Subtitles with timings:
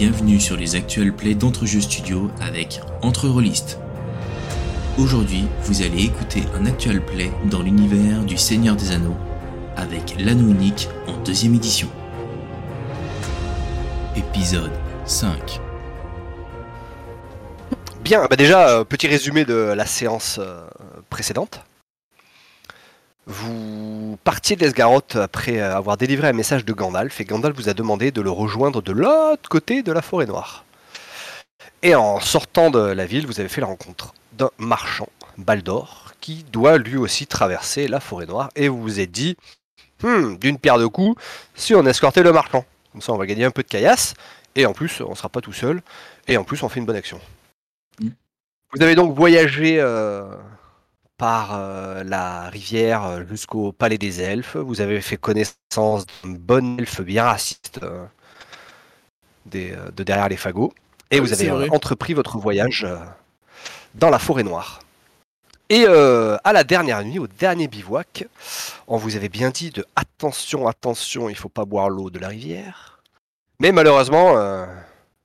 [0.00, 3.78] bienvenue sur les actuels plays d'Entrejeux Studio avec Entre Rollistes.
[4.96, 9.18] Aujourd'hui, vous allez écouter un actual play dans l'univers du Seigneur des Anneaux
[9.76, 11.90] avec l'anneau unique en deuxième édition.
[14.16, 14.72] Épisode
[15.04, 15.60] 5.
[18.02, 20.66] Bien, bah déjà, euh, petit résumé de la séance euh,
[21.10, 21.60] précédente.
[23.26, 23.79] Vous
[24.16, 28.20] partiez d'Esgaroth après avoir délivré un message de Gandalf et Gandalf vous a demandé de
[28.20, 30.64] le rejoindre de l'autre côté de la forêt noire.
[31.82, 36.44] Et en sortant de la ville, vous avez fait la rencontre d'un marchand, Baldor, qui
[36.44, 39.36] doit lui aussi traverser la forêt noire et vous vous êtes dit,
[40.02, 41.20] Hmm, d'une pierre de coups,
[41.54, 42.64] si on escortait le marchand.
[42.92, 44.14] Comme ça, on va gagner un peu de caillasse
[44.56, 45.82] et en plus, on sera pas tout seul
[46.26, 47.20] et en plus, on fait une bonne action.
[48.00, 48.08] Mm.
[48.72, 50.24] Vous avez donc voyagé euh,
[51.20, 54.56] par euh, la rivière euh, jusqu'au palais des elfes.
[54.56, 58.06] Vous avez fait connaissance d'un bon elfe bien raciste euh,
[59.44, 60.72] des, de derrière les fagots.
[61.10, 62.86] Et Ah vous avez entrepris votre voyage
[63.94, 64.80] dans la forêt noire.
[65.68, 68.26] Et euh, à la dernière nuit, au dernier bivouac,
[68.88, 72.28] on vous avait bien dit de attention, attention, il faut pas boire l'eau de la
[72.28, 73.02] rivière.
[73.60, 74.66] Mais malheureusement, euh,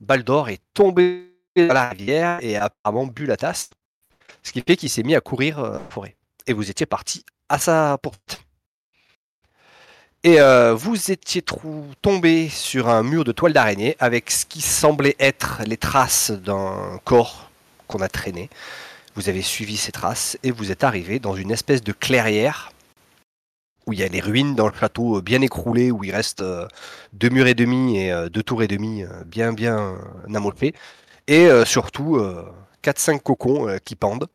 [0.02, 3.70] Baldor est tombé dans la rivière et a apparemment bu la tasse.
[4.46, 6.16] Ce qui fait qu'il s'est mis à courir euh, forêt.
[6.46, 8.46] Et vous étiez parti à sa porte.
[10.24, 11.44] Et euh, vous étiez
[12.02, 17.00] tombé sur un mur de toile d'araignée avec ce qui semblait être les traces d'un
[17.04, 17.50] corps
[17.88, 18.50] qu'on a traîné.
[19.16, 22.72] Vous avez suivi ces traces et vous êtes arrivé dans une espèce de clairière
[23.88, 26.42] où il y a les ruines dans le château euh, bien écroulées, où il reste
[26.42, 26.68] euh,
[27.14, 29.98] deux murs et demi et deux tours et demi bien bien
[30.34, 30.76] amochés.
[31.28, 32.20] Et surtout
[32.86, 34.28] 4-5 cocons euh, qui pendent.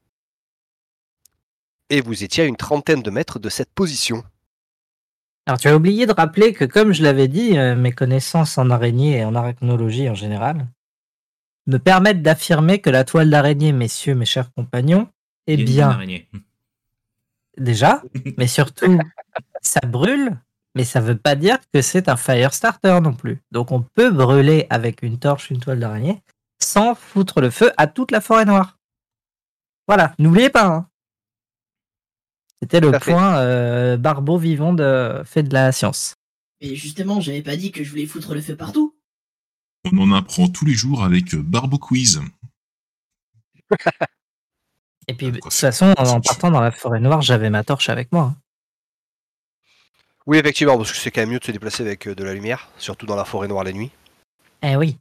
[1.89, 4.25] Et vous étiez à une trentaine de mètres de cette position.
[5.47, 8.70] Alors, tu as oublié de rappeler que, comme je l'avais dit, euh, mes connaissances en
[8.70, 10.67] araignée et en arachnologie en général
[11.67, 15.08] me permettent d'affirmer que la toile d'araignée, messieurs, mes chers compagnons,
[15.47, 15.98] est Il bien
[17.58, 18.03] déjà,
[18.36, 18.98] mais surtout,
[19.61, 20.36] ça brûle,
[20.74, 23.42] mais ça veut pas dire que c'est un fire starter non plus.
[23.53, 26.23] Donc, on peut brûler avec une torche une toile d'araignée
[26.63, 28.79] sans foutre le feu à toute la forêt noire.
[29.89, 30.67] Voilà, n'oubliez pas.
[30.67, 30.87] hein.
[32.63, 36.15] C'était le point euh, barbeau vivant de fait de la science.
[36.61, 38.95] Mais justement, j'avais pas dit que je voulais foutre le feu partout.
[39.91, 42.21] On en apprend tous les jours avec euh, Barbo Quiz.
[45.09, 47.89] Et puis, de Quoi, toute façon, en partant dans la forêt noire, j'avais ma torche
[47.89, 48.25] avec moi.
[48.25, 48.37] hein.
[50.27, 52.35] Oui, effectivement, parce que c'est quand même mieux de se déplacer avec euh, de la
[52.35, 53.91] lumière, surtout dans la forêt noire la nuit.
[54.63, 54.98] Eh oui.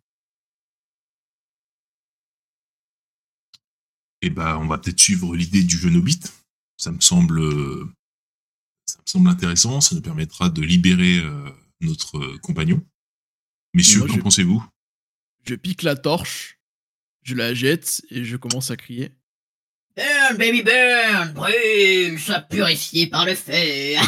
[4.22, 6.20] Et bah, on va peut-être suivre l'idée du jeune hobbit.
[6.78, 7.86] Ça me semble, euh,
[8.86, 9.82] ça me semble intéressant.
[9.82, 11.50] Ça nous permettra de libérer euh,
[11.82, 12.82] notre euh, compagnon.
[13.74, 14.64] Messieurs, qu'en pensez-vous?
[15.48, 16.60] Je pique la torche,
[17.24, 19.12] je la jette et je commence à crier.
[19.96, 23.54] Burn, baby, burn, brûle, sois purifié par le feu.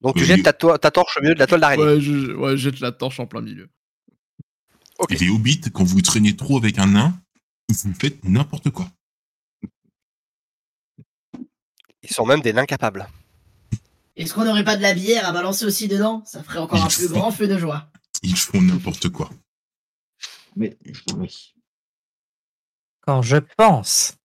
[0.00, 0.26] Donc tu Oui.
[0.26, 1.82] jettes ta, torche au milieu de la toile d'araignée.
[1.84, 3.68] Ouais, je, ouais, je jette la torche en plein milieu.
[5.08, 7.20] Et les hobbits, quand vous traînez trop avec un nain,
[7.68, 8.88] vous faites n'importe quoi.
[12.02, 13.08] Ils sont même des nains capables.
[14.16, 16.22] Est-ce qu'on n'aurait pas de la bière à balancer aussi dedans?
[16.24, 17.90] Ça ferait encore un plus grand feu de joie.
[18.22, 19.30] Ils font n'importe quoi.
[20.54, 20.76] Mais
[21.16, 21.54] oui.
[23.00, 24.16] Quand je pense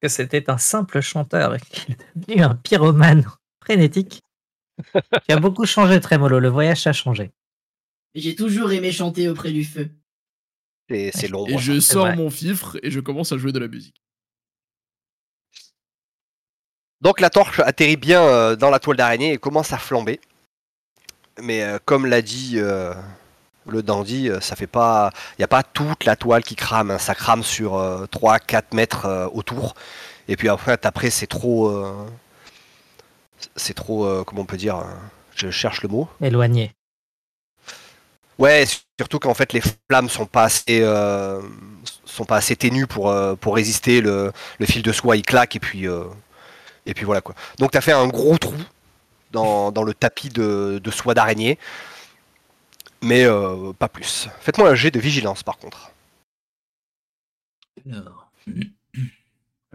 [0.00, 3.24] que c'était un simple chanteur et qu'il est devenu un pyromane
[3.62, 4.22] frénétique,
[4.92, 6.40] tu as beaucoup changé, Trémolo.
[6.40, 7.30] Le voyage a changé.
[8.14, 9.90] J'ai toujours aimé chanter auprès du feu.
[10.90, 11.50] C'est c'est l'ombre.
[11.50, 14.02] Et je c'est sors mon fifre et je commence à jouer de la musique.
[17.00, 20.20] Donc la torche atterrit bien euh, dans la toile d'araignée et commence à flamber.
[21.40, 22.94] Mais euh, comme l'a dit euh,
[23.66, 26.90] le dandy, euh, ça fait pas, il n'y a pas toute la toile qui crame,
[26.90, 26.98] hein.
[26.98, 29.74] ça crame sur 3-4 mètres euh, autour.
[30.28, 32.06] Et puis après, après c'est trop, euh,
[33.56, 34.84] c'est trop, euh, comment on peut dire, euh,
[35.34, 36.08] je cherche le mot.
[36.20, 36.72] Éloigné.
[38.38, 38.64] Ouais,
[38.98, 41.40] surtout qu'en fait les flammes sont pas assez, euh,
[42.04, 44.00] sont pas assez ténues pour, euh, pour résister.
[44.00, 46.04] Le, le fil de soie il claque et puis, euh,
[46.86, 47.34] et puis voilà quoi.
[47.58, 48.56] Donc t'as fait un gros trou
[49.32, 51.58] dans, dans le tapis de, de soie d'araignée,
[53.02, 53.26] mais
[53.78, 54.28] pas plus.
[54.40, 55.90] Faites-moi un jet de vigilance par contre.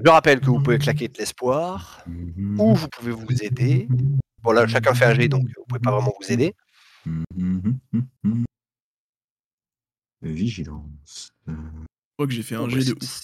[0.04, 2.04] Je rappelle que vous pouvez claquer de l'espoir
[2.58, 3.88] ou vous pouvez vous aider.
[4.44, 6.54] Bon là chacun fait un jet donc vous pouvez pas vraiment vous aider.
[10.22, 11.32] Vigilance.
[11.48, 13.22] Euh, Je crois que j'ai fait un jet de ouf.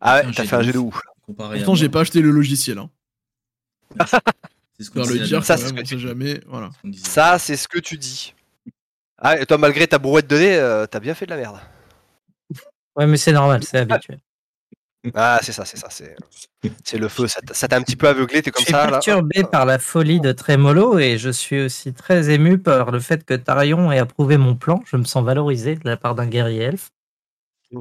[0.00, 1.00] Ah Un ouais, t'as fait un jet de ouf.
[1.26, 2.78] Pourtant, j'ai pas acheté le logiciel.
[2.78, 2.90] Hein.
[4.78, 6.40] C'est ce qu'on le dire, Ça, c'est ce que sait jamais.
[6.46, 6.70] Voilà.
[6.94, 8.34] Ça, c'est ce que tu dis.
[9.18, 11.58] Ah, et toi, malgré ta brouette de nez, euh, t'as bien fait de la merde.
[12.96, 14.20] Ouais, mais c'est normal, c'est habituel.
[15.14, 15.88] Ah, c'est ça, c'est ça.
[15.90, 16.16] C'est
[16.84, 17.26] c'est le feu.
[17.28, 18.84] Ça t'a un petit peu aveuglé, t'es Je comme suis ça.
[18.86, 18.90] Là.
[18.92, 23.24] perturbé par la folie de Trémolo et je suis aussi très ému par le fait
[23.24, 24.82] que Tarion ait approuvé mon plan.
[24.86, 26.90] Je me sens valorisé de la part d'un guerrier elfe.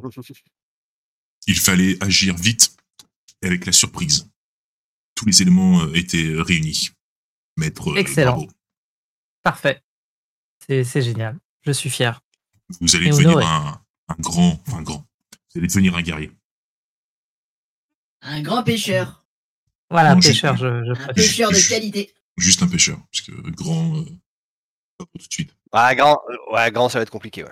[1.47, 2.75] Il fallait agir vite
[3.41, 4.27] et avec la surprise.
[5.15, 6.89] Tous les éléments euh, étaient réunis.
[7.57, 8.33] Maître euh, Excellent.
[8.33, 8.47] bravo.
[9.43, 9.81] Parfait.
[10.67, 11.37] C'est c'est génial.
[11.61, 12.19] Je suis fier.
[12.81, 15.05] Vous allez Et devenir un, un grand, enfin grand.
[15.53, 16.31] Vous allez devenir un guerrier.
[18.27, 19.23] Un grand pêcheur.
[19.89, 22.11] Voilà, Non, je- pêcheur, je, je Un pêcheur de qualité.
[22.37, 24.03] Juste un pêcheur, parce que grand, euh,
[24.97, 25.55] pas pour tout de suite.
[25.73, 26.19] Ouais, grand,
[26.51, 27.43] ouais, grand, ça va être compliqué.
[27.43, 27.51] Ouais.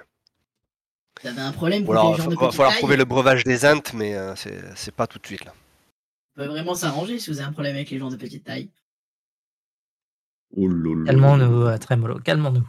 [1.22, 3.06] Vous avez un problème alors, les gens il de va petite falloir taille trouver le
[3.06, 5.54] breuvage des Intes, mais euh, c'est c'est pas tout de suite là.
[6.36, 8.70] On peut vraiment s'arranger si vous avez un problème avec les gens de petite taille.
[10.58, 10.68] Oh.
[11.06, 12.68] Calmons-nous, euh, Trémolo, calmons-nous.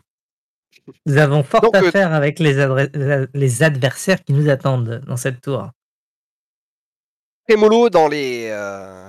[1.07, 5.41] Nous avons fort Donc, à euh, faire avec les adversaires qui nous attendent dans cette
[5.41, 5.71] tour.
[7.47, 9.09] Trémolo dans les euh,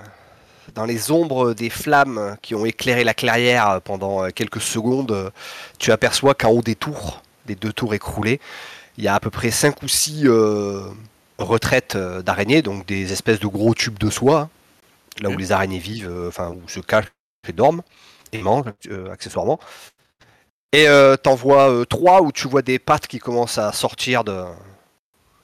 [0.74, 5.30] dans les ombres des flammes qui ont éclairé la clairière pendant euh, quelques secondes, euh,
[5.80, 8.42] tu aperçois qu'en haut des tours, des deux tours écroulées,
[8.98, 10.82] il y a à peu près cinq ou six euh,
[11.38, 14.50] retraites d'araignées, donc des espèces de gros tubes de soie,
[15.22, 17.12] là où les araignées vivent, enfin où se cachent
[17.48, 17.82] et dorment
[18.32, 19.60] et mangent euh, accessoirement.
[20.72, 24.24] Et euh, t'en vois euh, trois où tu vois des pattes qui commencent à sortir
[24.24, 24.44] de,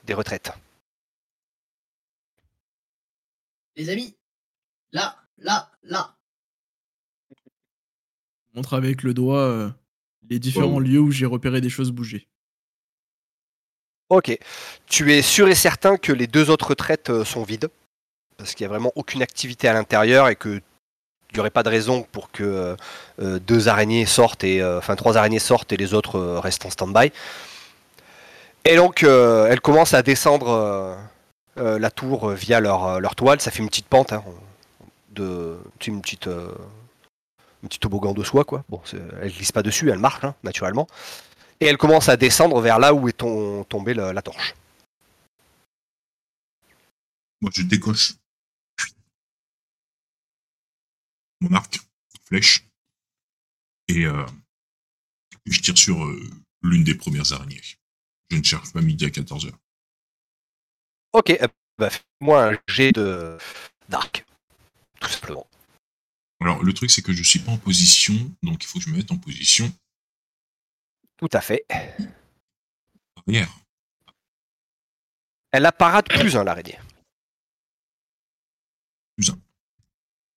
[0.04, 0.52] des retraites.
[3.76, 4.14] Les amis,
[4.92, 6.14] là, là, là.
[8.54, 9.70] Montre avec le doigt euh,
[10.28, 10.80] les différents Wow.
[10.80, 12.28] lieux où j'ai repéré des choses bouger.
[14.10, 14.36] Ok.
[14.86, 17.68] Tu es sûr et certain que les deux autres retraites euh, sont vides?
[18.36, 20.60] Parce qu'il n'y a vraiment aucune activité à l'intérieur et que
[21.30, 22.76] il n'y aurait pas de raison pour que
[23.18, 26.66] euh, deux araignées sortent et euh, enfin trois araignées sortent et les autres euh, restent
[26.66, 27.10] en stand-by.
[28.66, 30.98] Et donc euh, elles commencent à descendre
[31.58, 33.40] euh, la tour euh, via leur, euh, leur toile.
[33.40, 34.24] Ça fait une petite pente, hein,
[35.10, 36.28] de une petite
[37.80, 38.64] toboggan de soie quoi.
[38.68, 38.80] Bon,
[39.20, 40.86] elles glissent pas dessus, elles marchent hein, naturellement.
[41.60, 44.54] Et elles commencent à descendre vers là où est tombée la, torche.
[47.40, 48.14] Moi, je décoche
[51.40, 51.78] mon arc,
[52.24, 52.66] flèche,
[53.88, 54.06] et
[55.46, 56.04] je tire sur
[56.62, 57.60] l'une des premières araignées.
[58.30, 59.52] Je ne cherche pas midi à 14h.
[61.12, 61.46] Ok, eh
[61.78, 63.36] ben, fais-moi un jet de
[63.88, 64.24] d'arc,
[65.00, 65.46] tout simplement.
[66.40, 68.90] Alors, le truc, c'est que je suis pas en position, donc il faut que je
[68.90, 69.70] me mette en position
[71.16, 71.66] Tout à fait.
[73.26, 73.48] arrière.
[75.52, 76.78] Elle a parade plus un l'araignée.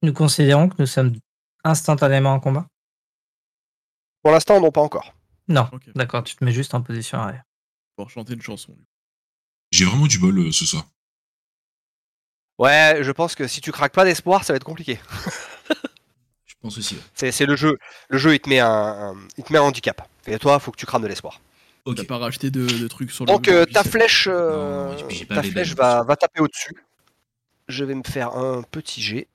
[0.01, 1.17] Nous considérons que nous sommes
[1.63, 2.67] instantanément en combat?
[4.21, 5.15] Pour l'instant, non pas encore.
[5.47, 7.43] Non, d'accord, tu te mets juste en position arrière.
[7.95, 8.77] Pour chanter une chanson.
[9.75, 10.87] J'ai vraiment du bol euh, ce soir.
[12.57, 14.99] Ouais, je pense que si tu craques pas d'espoir, ça va être compliqué.
[16.45, 16.95] Je pense aussi.
[16.95, 17.31] ouais.
[17.31, 17.77] C'est le jeu.
[18.07, 20.01] Le jeu, il te met un, un- il te met un handicap.
[20.27, 21.41] Et toi, faut que tu crames de l'espoir.
[21.83, 21.97] Ok.
[21.97, 23.33] T'as pas racheté de, de trucs sur le.
[23.33, 26.73] Donc euh, ta flèche, euh, Non, ta flèche va, va taper au-dessus.
[27.67, 29.27] Je vais me faire un petit jet.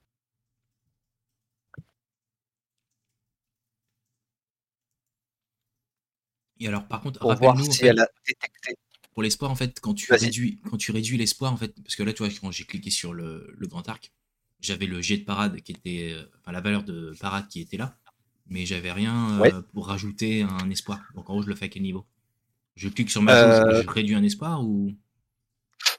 [6.58, 8.76] Et alors, par contre, rappelle-nous en si fait, elle a détecté.
[9.12, 12.02] Pour l'espoir, en fait, quand tu réduis, quand tu réduis l'espoir, en fait, parce que
[12.02, 14.12] là, tu vois, quand j'ai cliqué sur le, le grand arc,
[14.60, 17.76] j'avais le jet de parade qui était, euh, enfin, la valeur de parade qui était
[17.76, 17.96] là,
[18.48, 21.00] mais j'avais rien euh, pour rajouter un espoir.
[21.14, 22.04] Donc, en gros, je le fais à quel niveau
[22.76, 24.92] Je clique sur ma Euh, et je réduis un espoir ou?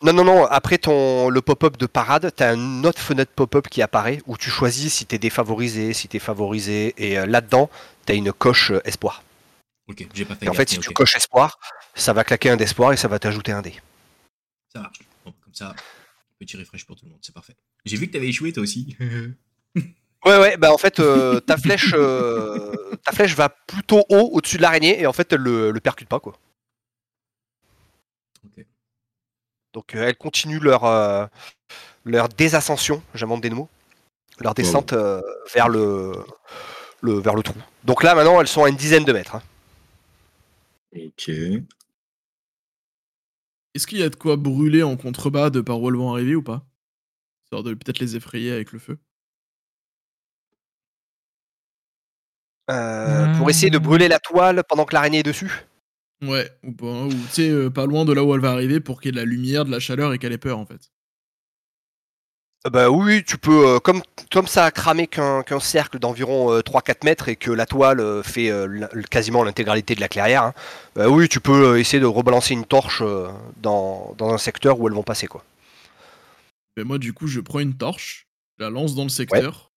[0.03, 0.45] Non, non, non.
[0.45, 4.37] Après ton le pop-up de parade, tu as une autre fenêtre pop-up qui apparaît où
[4.37, 6.93] tu choisis si tu es défavorisé, si tu es favorisé.
[6.97, 7.69] Et euh, là-dedans,
[8.05, 9.23] tu as une coche euh, espoir.
[9.91, 11.59] Ok, j'ai pas fait Et en fait, si tu coches espoir,
[11.95, 13.73] ça va claquer un d'espoir et ça va t'ajouter un dé.
[14.73, 14.99] ça marche.
[15.25, 15.75] Bon, comme ça,
[16.39, 17.55] petit refresh pour tout le monde, c'est parfait.
[17.85, 18.95] J'ai vu que t'avais échoué toi aussi.
[20.23, 22.71] Ouais, ouais, bah en fait, euh, ta, flèche, euh,
[23.03, 26.07] ta flèche va plutôt haut au-dessus de l'araignée et en fait, elle le, le percute
[26.07, 26.37] pas, quoi.
[29.73, 31.29] Donc, euh, elles continuent leur,
[32.05, 33.67] leur désascension, j'invente des mots,
[34.39, 34.93] leur descente
[35.55, 36.13] vers, le,
[37.01, 37.55] le, vers le trou.
[37.83, 39.33] Donc là, maintenant, elles sont à une dizaine de mètres.
[39.37, 39.41] hein.
[40.95, 41.29] Ok.
[43.73, 46.35] Est-ce qu'il y a de quoi brûler en contrebas de par où elles vont arriver
[46.35, 46.65] ou pas?
[47.45, 48.97] Histoire de peut-être les effrayer avec le feu.
[52.69, 55.51] Euh, Pour essayer de brûler la toile pendant que l'araignée est dessus?
[56.21, 58.79] Ouais, ou pas, ou tu sais, euh, pas loin de là où elle va arriver
[58.79, 60.65] pour qu'il y ait de la lumière, de la chaleur et qu'elle ait peur en
[60.65, 60.91] fait.
[62.65, 64.01] Euh, Bah oui, tu peux, euh, comme,
[64.31, 67.99] comme ça a cramé qu'un qu'un cercle d'environ euh, 3-4 mètres et que la toile
[67.99, 70.53] euh, fait euh, quasiment l'intégralité de la clairière, hein,
[70.95, 73.27] bah oui, tu peux euh, essayer de rebalancer une torche euh,
[73.61, 75.27] dans, dans un secteur où elles vont passer.
[75.27, 75.43] quoi.
[76.77, 78.27] Ben, moi, du coup, je prends une torche,
[78.57, 79.71] je la lance dans le secteur,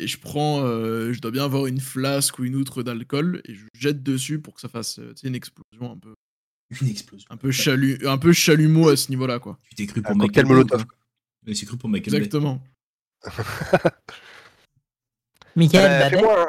[0.00, 3.54] et je prends, euh, je dois bien avoir une flasque ou une outre d'alcool, et
[3.54, 6.14] je jette dessus pour que ça fasse une explosion un peu,
[6.80, 7.26] Une explosion.
[7.30, 9.58] un peu, chalu un peu chalumeau à ce niveau-là, quoi.
[9.68, 10.86] Tu t'es cru pour Un cocktail Molotov.
[10.86, 10.96] quoi.
[11.46, 12.14] Ouais, C'est cru pour Michael.
[12.16, 12.60] Exactement.
[15.56, 16.48] Michael, Euh, Badet, fais-moi un-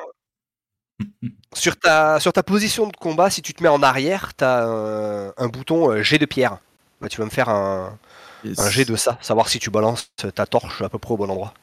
[1.54, 4.66] sur, ta, sur ta position de combat, si tu te mets en arrière, tu as
[4.66, 6.60] un, un bouton euh, jet de pierre.
[7.02, 7.98] Bah, tu vas me faire un,
[8.44, 8.60] Yes.
[8.60, 11.30] un jet de ça, savoir si tu balances ta torche à peu près au bon
[11.30, 11.54] endroit.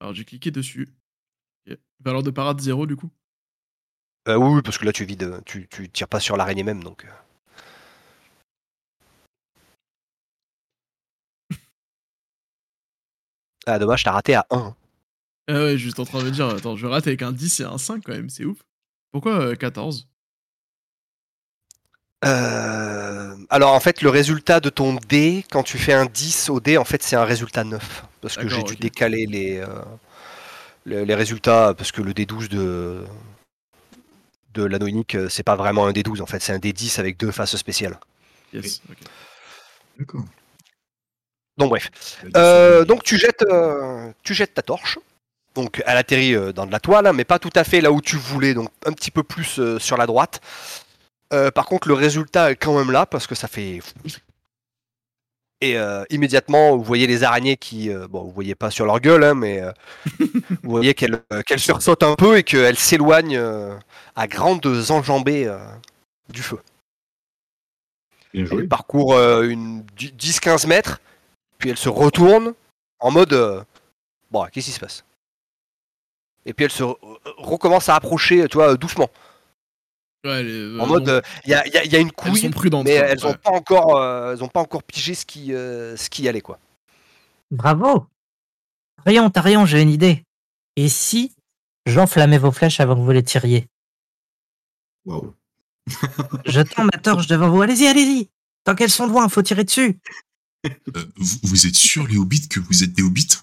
[0.00, 0.88] Alors, j'ai cliqué dessus.
[1.68, 1.76] Ok.
[2.00, 3.10] Valeur de parade 0, du coup?
[4.28, 6.84] Euh, oui, oui, parce que là tu vides, tu, tu tires pas sur l'araignée même.
[6.84, 7.06] donc.
[13.68, 14.74] Ah, dommage, t'as raté à 1.
[15.46, 17.64] Ah ouais, juste en train de me dire, attends, je rate avec un 10 et
[17.64, 18.58] un 5 quand même, c'est ouf.
[19.12, 20.08] Pourquoi euh, 14
[22.24, 26.58] Euh, alors en fait, le résultat de ton dé, quand tu fais un 10 au
[26.60, 28.04] dé, en fait c'est un résultat 9.
[28.20, 29.66] Parce que j'ai D'accord, dû décaler les, euh,
[30.86, 33.04] les, les résultats, parce que le D12 de,
[34.52, 37.16] de l'anneau unique, euh, c'est pas vraiment un D12, en fait c'est un D10 avec
[37.16, 37.98] deux faces spéciales.
[38.52, 39.08] Yes, ok.
[39.96, 40.28] D'accord.
[41.58, 41.90] Donc bref.
[42.36, 44.98] Euh, donc tu jettes, euh, tu jettes ta torche.
[45.54, 47.90] Donc elle atterrit euh, dans de la toile, hein, mais pas tout à fait là
[47.90, 50.40] où tu voulais, donc un petit peu plus sur la droite.
[51.30, 53.80] Par contre, le résultat est quand même là parce que ça fait.
[55.60, 55.76] Et
[56.08, 59.60] immédiatement, vous voyez les araignées qui, bon, vous voyez pas sur leur gueule, hein, mais
[60.62, 63.38] vous voyez qu'elles qu'elles sursautent un peu et qu'elles s'éloignent
[64.16, 65.54] à grandes enjambées
[66.30, 66.58] du feu.
[68.32, 68.62] Bien joué.
[68.62, 71.00] Elle parcourt euh, une 10-15 mètres,
[71.58, 72.54] puis elle se retourne
[73.00, 73.62] en mode euh,
[74.30, 75.04] Bon, qu'est-ce qui se passe?
[76.44, 76.96] Et puis elle se re-
[77.38, 79.08] recommence à approcher, tu vois, doucement.
[80.24, 82.50] Ouais, les- En euh, mode, il y, a, y a- y a une elles sont
[82.50, 83.38] couille, mais elles ont ouais.
[83.38, 86.40] pas encore, euh, elles ont pas encore pigé ce qui, euh, ce qui y allait,
[86.40, 86.58] quoi.
[87.50, 88.06] bravo.
[89.04, 90.24] Tarion, Tarion, j'ai une idée.
[90.76, 91.34] Et si
[91.86, 93.66] j'enflammais vos flèches avant que vous les tiriez?
[95.06, 95.34] Waouh.
[96.44, 97.62] Je tends ma torche devant vous.
[97.62, 98.28] Allez-y, allez-y.
[98.64, 99.98] Tant qu'elles sont loin, faut tirer dessus.
[100.96, 103.38] Euh, vous, vous êtes sûr, les hobbits, que vous êtes des hobbits?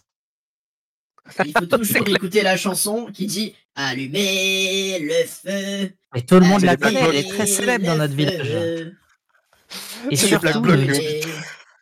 [1.46, 5.92] Il faut toujours écouter la chanson qui dit Allumez le feu.
[6.16, 8.94] Et tout le monde la connaît, elle est très célèbre dans notre village.
[10.12, 11.22] Et surtout, les Allumez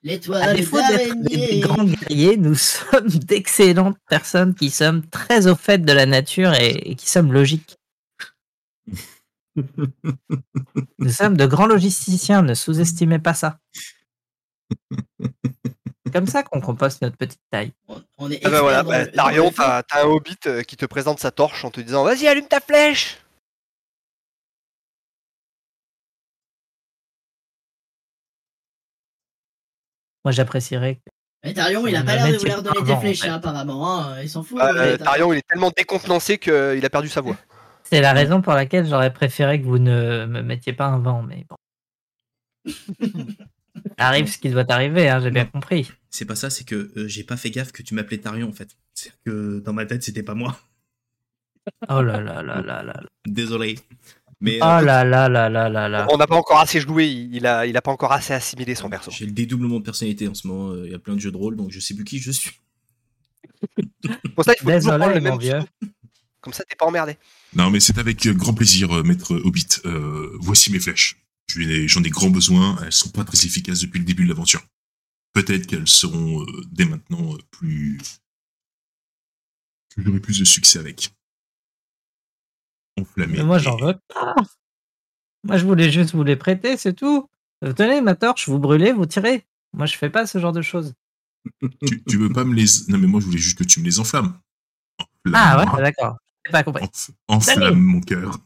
[0.06, 2.56] à défaut d'être des grands guerriers, nous
[2.92, 7.32] sommes d'excellentes personnes qui sommes très au fait de la nature et, et qui sommes
[7.32, 7.78] logiques.
[10.98, 13.60] Nous sommes de grands logisticiens, ne sous-estimez pas ça.
[16.12, 17.74] Comme ça qu'on composte notre petite taille.
[17.88, 21.32] On, on est Ah bah voilà, bah, t'as un hobbit euh, qui te présente sa
[21.32, 23.18] torche en te disant Vas-y, allume ta flèche
[30.26, 30.96] Moi, j'apprécierais.
[30.96, 31.12] que-
[31.44, 33.30] Mais Tarion, il a pas l'air de vouloir donner des flèches, en fait.
[33.30, 33.88] hein, apparemment.
[34.06, 34.58] hein, Il s'en fout.
[34.62, 34.98] Ah, euh, Tarion.
[34.98, 37.36] Tarion, il est tellement décontenancé qu'il a perdu sa voix.
[37.84, 41.22] C'est la raison pour laquelle j'aurais préféré que vous ne me mettiez pas un vent,
[41.22, 41.58] mais bon.
[43.98, 45.92] Arrive ce qui doit arriver, hein, j'ai bien compris.
[46.10, 48.54] C'est pas ça, c'est que euh, j'ai pas fait gaffe que tu m'appelais Tarion en
[48.54, 48.70] fait.
[48.94, 50.60] C'est que dans ma tête, c'était pas moi.
[51.90, 52.84] Oh là là là là là.
[52.84, 53.04] là.
[53.26, 53.80] Désolé.
[54.42, 56.08] Mais Oh euh, là là là là là là.
[56.12, 58.90] On n'a pas encore assez joué, il a, il a pas encore assez assimilé son
[58.90, 59.12] perso.
[59.12, 60.72] j'ai le dédoublement de personnalité en ce moment.
[60.72, 62.32] euh, Il y a plein de jeux de rôle, donc je sais plus qui je
[62.32, 62.52] suis.
[64.36, 65.60] Pour ça, il faut toujours Désolé, prendre le mon même vieux.
[66.42, 67.18] Comme ça, t'es pas emmerdé.
[67.56, 69.68] Non, mais c'est avec euh, grand plaisir, euh, maître Hobbit.
[69.86, 71.23] Euh, voici mes flèches.
[71.48, 72.78] J'en ai grand besoin.
[72.84, 74.64] Elles sont pas très efficaces depuis le début de l'aventure.
[75.34, 78.00] Peut-être qu'elles seront euh, dès maintenant euh, plus.
[79.96, 81.14] que j'aurai plus de succès avec.
[83.00, 83.38] Enflammées.
[83.38, 84.36] Mais moi, j'en veux pas.
[85.44, 87.28] Moi, je voulais juste vous les prêter, c'est tout.
[87.62, 89.46] Vous tenez ma torche, vous brûlez, vous tirez.
[89.74, 90.94] Moi, je fais pas ce genre de choses.
[91.86, 92.66] Tu, tu veux pas me les.
[92.88, 94.40] Non, mais moi, je voulais juste que tu me les enflammes.
[95.34, 96.18] Ah ouais, d'accord.
[96.46, 96.84] J'ai pas compris.
[96.86, 98.38] Enf- enflamme mon cœur.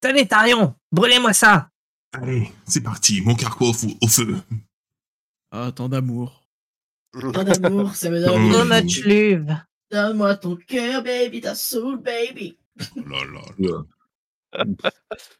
[0.00, 1.70] Tenez, Tarion, brûlez-moi ça.
[2.12, 3.20] Allez, c'est parti.
[3.20, 4.36] Mon carquois au, au feu.
[5.50, 6.42] Ah, tant d'amour.
[7.32, 8.52] Tant d'amour, ça me donne.
[8.52, 9.56] So much love.
[9.90, 12.56] Donne-moi ton cœur, baby, ta soul, baby.
[12.96, 13.40] Oh là là.
[13.58, 14.64] Oula.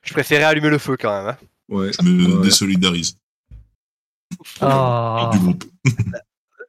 [0.03, 1.35] Je préférais allumer le feu quand même.
[1.35, 1.39] hein.
[1.69, 1.91] Ouais.
[1.99, 2.43] Je me Ouais.
[2.45, 3.19] désolidarise
[4.61, 5.31] Oh.
[5.33, 5.65] du groupe.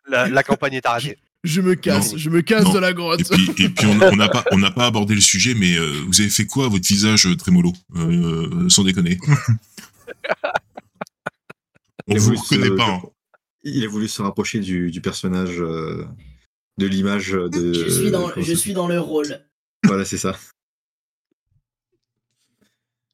[0.08, 1.18] La, la campagne est arrêtée.
[1.44, 2.18] Je me casse, Non.
[2.18, 2.74] je me casse Non.
[2.74, 3.24] de la Et grotte.
[3.30, 6.20] puis, et puis on n'a pas, on n'a pas abordé le sujet, mais euh, vous
[6.20, 9.18] avez fait quoi à votre visage, euh, Trémolo euh, Sans déconner?
[12.08, 12.90] On Il a vous voulu reconnaît se- pas.
[12.90, 13.02] hein.
[13.64, 16.08] Il a voulu se rapprocher du, du personnage euh,
[16.78, 17.74] de l'image de.
[17.74, 19.46] Je suis dans, comment je ça suis dans le rôle.
[19.84, 20.38] Voilà, c'est ça.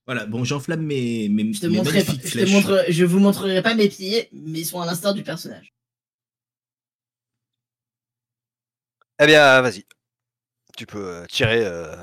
[0.05, 2.51] Voilà, bon, j'enflamme mes, mes, Je te mes montrerai pas, magnifiques je te flèches.
[2.51, 5.73] montre, je vous montrerai pas mes pieds, mais ils sont à l'instar du personnage.
[9.19, 9.83] Eh bien, vas-y.
[10.77, 11.95] Tu peux euh, tirer euh,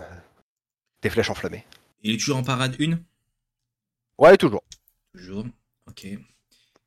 [1.01, 1.65] tes flèches enflammées.
[2.03, 3.05] Il est toujours en parade une?
[4.19, 4.65] Ouais, toujours.
[5.15, 5.47] Toujours.
[5.87, 6.07] Ok.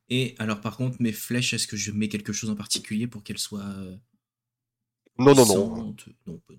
[0.08, 3.22] Et alors, par contre, mes flèches, est-ce que je mets quelque chose en particulier pour
[3.24, 3.60] qu'elles soient.
[3.64, 3.96] euh,
[5.18, 5.92] Non, non, non.
[5.94, 6.08] puissantes?
[6.26, 6.54] Non, pas-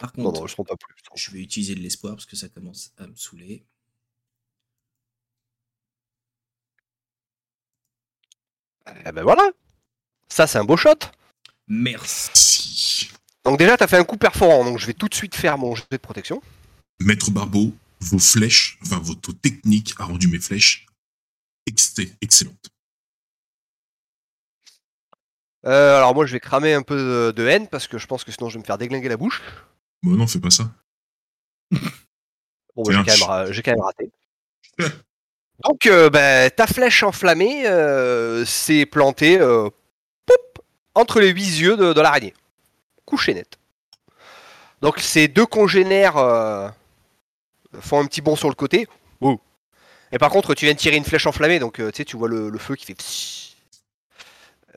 [0.00, 0.94] Par Non, contre, non, elles seront pas plus.
[1.16, 3.64] je vais utiliser de l'espoir parce que ça commence à me saouler.
[9.04, 9.42] Eh ben voilà.
[10.28, 10.94] Ça, c'est un beau shot.
[11.68, 13.10] Merci.
[13.44, 15.74] Donc déjà, t'as fait un coup perforant, donc je vais tout de suite faire mon
[15.74, 16.42] jet de protection.
[17.00, 17.72] Maître Barbeau,
[18.10, 20.86] vos flèches, enfin votre technique a rendu mes flèches
[21.66, 22.68] ex- excellentes.
[25.64, 28.22] Euh, alors moi, je vais cramer un peu de, de haine, parce que je pense
[28.22, 29.42] que sinon, je vais me faire déglinguer la bouche.
[30.02, 30.70] Bon, non, fais pas ça.
[31.72, 34.10] Bon, bah, j'ai quand, même ra- j'ai quand même raté.
[35.64, 40.62] Donc, euh, ben, ta flèche enflammée euh, s'est plantée poup,
[40.94, 42.34] entre les huit yeux de, de l'araignée.
[43.04, 43.58] Couché net.
[44.82, 46.18] Donc, ces deux congénères
[47.80, 48.86] font un petit bond sur le côté.
[49.20, 49.38] Ouh.
[50.12, 52.16] Et par contre, tu viens de tirer une flèche enflammée, donc euh, tu sais, tu
[52.16, 52.94] vois le, le feu qui fait.
[52.94, 53.56] pssst.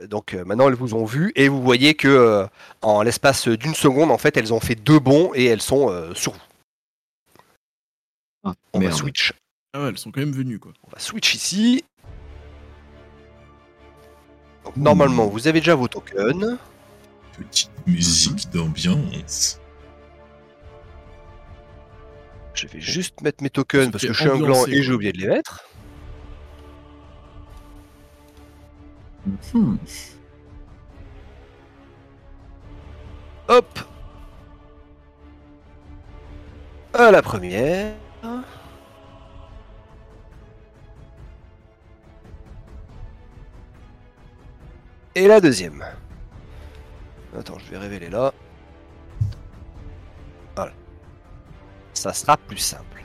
[0.07, 2.47] Donc euh, maintenant, elles vous ont vu et vous voyez que euh,
[2.81, 6.13] en l'espace d'une seconde, en fait, elles ont fait deux bonds et elles sont euh,
[6.13, 6.39] sur vous.
[8.45, 9.33] Ah, On va switch
[9.73, 10.71] Ah ouais, elles sont quand même venues, quoi.
[10.87, 11.83] On va switch ici.
[14.63, 16.57] Donc, normalement, vous avez déjà vos tokens.
[17.37, 19.59] Petite musique d'ambiance.
[22.59, 25.13] Je vais juste mettre mes tokens parce que je suis un gland et j'ai oublié
[25.13, 25.63] de les mettre.
[29.53, 29.77] Hmm.
[33.47, 33.79] Hop.
[36.93, 37.93] À la première.
[45.15, 45.85] Et la deuxième.
[47.37, 48.33] Attends, je vais révéler là.
[51.99, 53.03] Ça sera plus simple.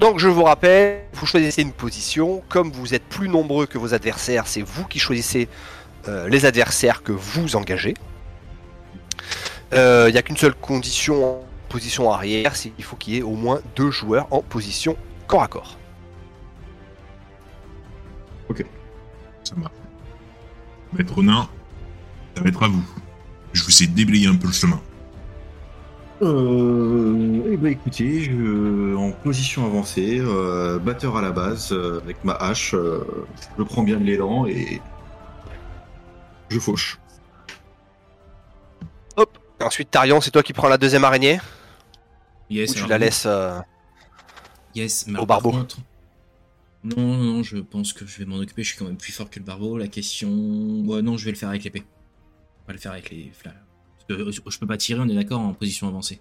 [0.00, 2.42] Donc je vous rappelle, vous choisissez une position.
[2.50, 5.48] Comme vous êtes plus nombreux que vos adversaires, c'est vous qui choisissez
[6.08, 7.94] euh, les adversaires que vous engagez.
[9.72, 13.22] Il n'y a qu'une seule condition en position arrière, c'est qu'il faut qu'il y ait
[13.22, 15.78] au moins deux joueurs en position corps à corps.
[19.44, 19.72] Ça marche.
[20.92, 21.48] Maître Nain,
[22.36, 22.84] ça va être à vous.
[23.54, 24.80] Je vous ai déblayé un peu le chemin.
[26.22, 32.22] Euh, eh ben écoutez, je, en position avancée, euh, batteur à la base, euh, avec
[32.22, 33.04] ma hache, euh,
[33.58, 34.80] je prends bien de l'élan et
[36.48, 36.98] je fauche.
[39.18, 41.40] Et ensuite, Tarion, c'est toi qui prends la deuxième araignée
[42.50, 43.02] Yes, ou tu la oui.
[43.02, 43.60] laisses euh,
[44.74, 45.50] Yes, mais au barbeau.
[45.52, 45.78] contre-
[46.82, 48.64] non, non, je pense que je vais m'en occuper.
[48.64, 49.78] Je suis quand même plus fort que le barbeau.
[49.78, 50.28] La question.
[50.84, 51.84] Ouais, non, je vais le faire avec l'épée.
[52.64, 53.54] On va le faire avec les flammes.
[54.12, 56.20] Euh, je peux pas tirer, on est d'accord, en position avancée.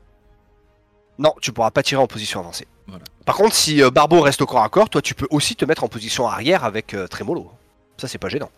[1.19, 2.67] Non, tu pourras pas tirer en position avancée.
[2.87, 3.03] Voilà.
[3.25, 5.65] Par contre, si euh, Barbeau reste au corps à corps, toi, tu peux aussi te
[5.65, 7.51] mettre en position arrière avec euh, Trémolo.
[7.97, 8.49] Ça, c'est pas gênant.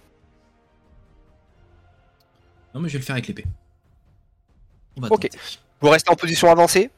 [2.73, 3.45] Non, mais je vais le faire avec l'épée.
[4.97, 5.21] On va Ok.
[5.29, 5.37] tenter.
[5.81, 6.89] Vous restez en position avancée?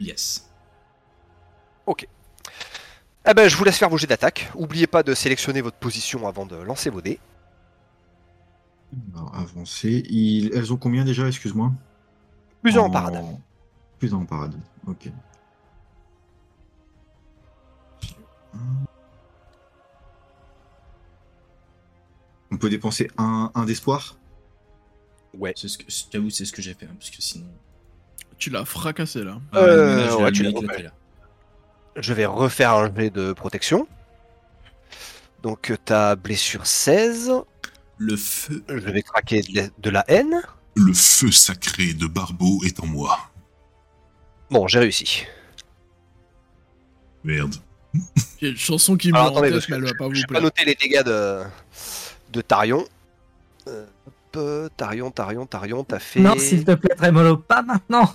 [0.00, 0.50] Yes.
[3.28, 4.50] Eh ben, je vous laisse faire vos jets d'attaque.
[4.54, 7.20] Oubliez pas de sélectionner votre position avant de lancer vos dés.
[9.14, 10.02] Alors, avancée.
[10.08, 11.72] Il- Elles ont combien déjà, excuse-moi
[12.62, 13.24] Plusieurs en parade.
[13.98, 14.54] Plusieurs en parade,
[14.86, 15.10] ok.
[22.52, 24.16] On peut dépenser un, un d'espoir
[25.38, 25.52] Ouais.
[25.56, 27.46] C'est ce que, j'avoue, c'est ce que j'ai fait, hein, parce que sinon.
[28.36, 29.38] Tu l'as fracassé là.
[29.52, 30.90] Ah ouais, Euh, là, je ouais, tu éclaté, là.
[31.96, 33.86] Je vais refaire un jet de protection.
[35.42, 37.32] Donc, ta blessure 16.
[38.02, 40.40] Le feu, Je vais craquer de la- de la haine.
[40.74, 43.18] le feu sacré de Barbeau est en moi.
[44.50, 45.26] Bon, j'ai réussi.
[47.22, 47.56] Merde.
[48.40, 50.28] J'ai une chanson qui me Alors en tête, mais elle va pas vous j'ai pas
[50.28, 50.42] plaire.
[50.42, 51.42] noté les dégâts de,
[52.32, 52.86] de Tarion.
[53.68, 56.20] Euh, hop, euh, Tarion, Tarion, Tarion, t'as fait.
[56.20, 58.10] Non, s'il te plaît, Trémolo, pas maintenant.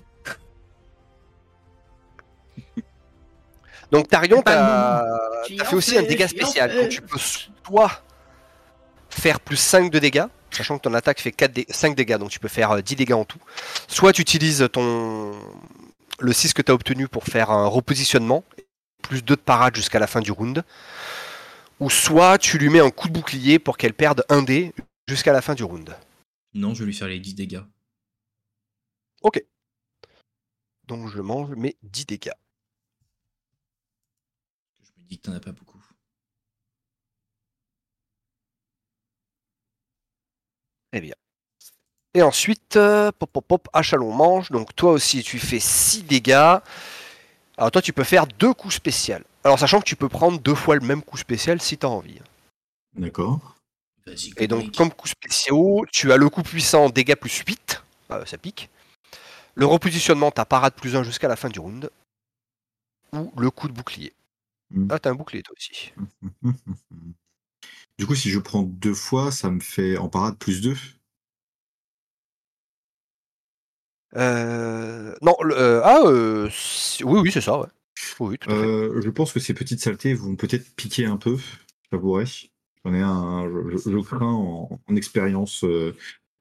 [3.91, 5.03] Donc Tarion, t'as
[5.65, 6.75] fait aussi un dégât spécial.
[6.75, 8.01] Donc tu peux soit
[9.15, 12.29] faire plus 5 de dégâts, sachant que ton attaque fait 4 dé- 5 dégâts, donc
[12.29, 13.39] tu peux faire euh, 10 dégâts en tout.
[13.87, 15.31] Soit tu utilises ton
[16.19, 18.43] le 6 que tu as obtenu pour faire un repositionnement,
[19.01, 20.63] plus 2 de parade jusqu'à la fin du round.
[21.81, 24.73] Ou soit tu lui mets un coup de bouclier pour qu'elle perde un dé
[25.09, 25.95] jusqu'à la fin du round.
[26.53, 27.61] Non, je vais lui faire les 10 dégâts.
[30.87, 32.31] Donc je mange mes 10 dégâts.
[34.83, 35.83] Je me dis que t'en as pas beaucoup.
[40.95, 41.15] Très bien.
[42.13, 44.49] Et ensuite, euh, pop, pop, pop, achalon mange.
[44.49, 46.59] Donc toi aussi, tu fais 6 dégâts.
[47.57, 49.17] Alors toi, tu peux faire deux coups spéciaux.
[49.43, 51.89] Alors sachant que tu peux prendre deux fois le même coup spécial si tu as
[51.89, 52.21] envie.
[52.93, 53.57] D'accord.
[54.37, 57.83] Et donc, comme coup spéciaux, tu as le coup puissant dégâts plus 8.
[58.11, 58.69] Euh, ça pique.
[59.55, 61.89] Le repositionnement, t'as parade plus 1 jusqu'à la fin du round.
[63.11, 64.13] Ou le coup de bouclier.
[64.69, 64.87] Mm.
[64.91, 65.91] Ah, t'as un bouclier toi aussi.
[67.99, 70.77] Du coup, si je prends deux fois, ça me fait en parade plus deux?
[74.15, 77.67] Euh, Non, le- euh, ah, euh, si- oui, oui, c'est ça, ouais.
[78.19, 78.63] Oui, oui, tout à fait.
[78.63, 81.37] Euh, je pense que ces petites saletés vont peut-être piquer un peu,
[81.91, 82.25] j'avouerai.
[82.85, 85.95] J'en ai un, je, je- je crains en, en expérience euh,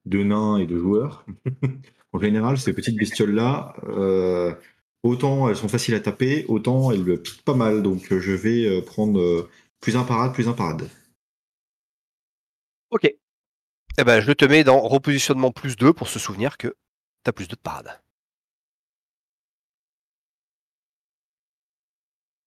[0.07, 1.25] de nain et de joueur.
[2.13, 4.55] en général, ces petites bestioles-là, euh,
[5.03, 7.83] autant elles sont faciles à taper, autant elles piquent pas mal.
[7.83, 10.89] Donc euh, je vais euh, prendre euh, plus un parade, plus un parade.
[12.95, 13.13] Ok.
[13.99, 16.77] Eh ben, je te mets dans repositionnement plus 2 pour se souvenir que
[17.25, 18.01] t'as plus 2 de parade.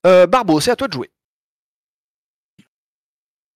[0.06, 1.12] Euh, Barbeau, c'est à toi de jouer.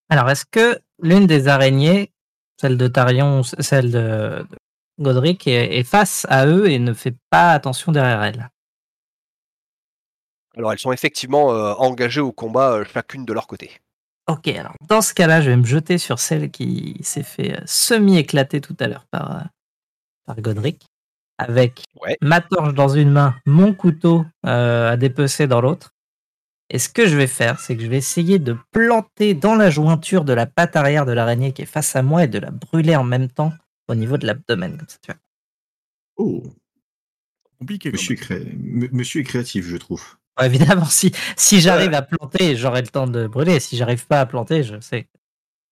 [0.10, 2.12] Alors, est-ce que l'une des araignées,
[2.60, 4.58] celle de Tarion, ou celle de, de
[5.00, 8.50] Godric, est, est face à eux et ne fait pas attention derrière elle?
[10.58, 13.80] Alors, elles sont effectivement euh, engagées au combat euh, chacune de leur côté.
[14.28, 17.64] Ok, alors dans ce cas-là, je vais me jeter sur celle qui s'est fait euh,
[17.66, 19.44] semi-éclater tout à l'heure par, euh,
[20.26, 20.86] par Godric,
[21.38, 22.18] avec Ouais.
[22.22, 25.92] ma torche dans une main, mon couteau euh, à dépecer dans l'autre.
[26.70, 29.70] Et ce que je vais faire, c'est que je vais essayer de planter dans la
[29.70, 32.52] jointure de la patte arrière de l'araignée qui est face à moi et de la
[32.52, 33.52] brûler en même temps
[33.90, 34.78] au niveau de l'abdomen.
[34.78, 35.20] Comme ça, tu vois.
[36.16, 36.44] Oh,
[37.60, 37.92] Compliqué.
[37.92, 38.56] monsieur, cré-
[38.92, 40.16] monsieur est créatif, je trouve.
[40.38, 43.60] Bon, évidemment, si, si j'arrive à planter, j'aurai le temps de brûler.
[43.60, 45.08] Si j'arrive pas à planter, je sais.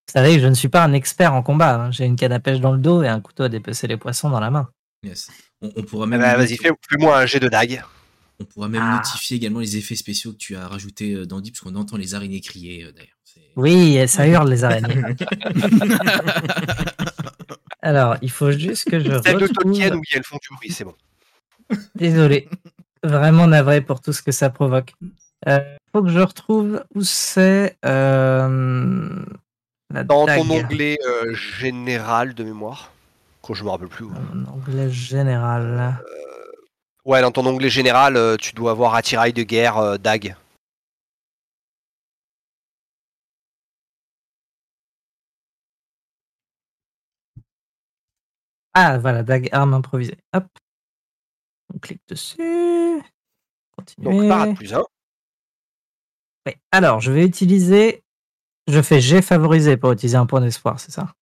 [0.08, 1.76] Vous savez que je ne suis pas un expert en combat.
[1.76, 1.90] hein.
[1.92, 4.28] J'ai une canne à pêche dans le dos et un couteau à dépecer les poissons
[4.28, 4.68] dans la main.
[5.04, 5.30] Yes.
[5.62, 7.82] On, on pourra même, ben, Vas-y, fais- fais-moi un jet de dague.
[8.40, 8.96] on pourra même Ah.
[8.96, 11.96] notifier également les effets spéciaux que tu as rajoutés euh, dans Deep, parce qu'on entend
[11.96, 13.16] les araignées crier euh, d'ailleurs.
[13.24, 15.00] C'est- Oui, et ça hurle les araignées.
[17.82, 19.72] Alors, il faut juste que je Celles de retrouve...
[19.72, 20.94] Tolkien, oui, elles font du bruit, c'est bon.
[21.94, 22.48] Désolé.
[23.02, 24.94] Vraiment navré pour tout ce que ça provoque.
[25.48, 25.60] Euh,
[25.92, 29.24] faut que je retrouve où c'est euh,
[29.90, 32.92] Dans ton onglet euh, général de mémoire.
[33.42, 34.04] Quand je me rappelle plus.
[34.04, 34.12] ouais.
[34.34, 35.98] Mon onglet général.
[37.06, 40.36] Ouais, dans ton onglet général, euh, tu dois avoir attirail de guerre, euh, dague.
[48.74, 50.18] Ah, voilà, dague, arme improvisée.
[50.34, 50.44] Hop.
[51.80, 53.02] On clique dessus.
[53.76, 54.18] Continuer.
[54.18, 54.82] Donc, parade plus 1.
[56.46, 56.60] Ouais.
[56.72, 58.04] Alors, je vais utiliser.
[58.68, 61.14] Je fais G favorisé pour utiliser un point d'espoir, c'est ça?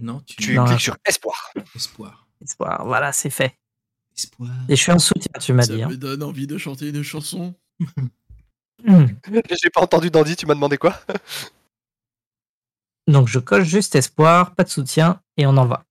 [0.00, 0.78] Non, tu, Tu Non, cliques là.
[0.78, 1.50] sur espoir.
[1.74, 2.28] espoir.
[2.40, 3.58] Espoir, voilà, c'est fait.
[4.16, 4.48] Espoir.
[4.68, 5.82] Et je suis en soutien, tu m'as Ça dit.
[5.82, 5.88] hein.
[5.88, 7.52] me donne envie de chanter une chanson.
[8.84, 9.06] Hmm.
[9.60, 11.00] J'ai pas entendu Dandy, tu m'as demandé quoi?
[13.08, 15.84] Donc, je coche juste espoir, pas de soutien, et on en va.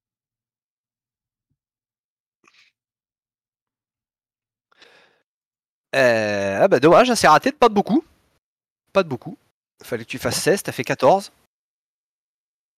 [5.96, 8.04] Euh, Ah bah dommage, c'est raté de pas de beaucoup.
[8.94, 9.38] Pas de beaucoup.
[9.84, 11.32] Fallait que tu fasses 16, t'as fait 14.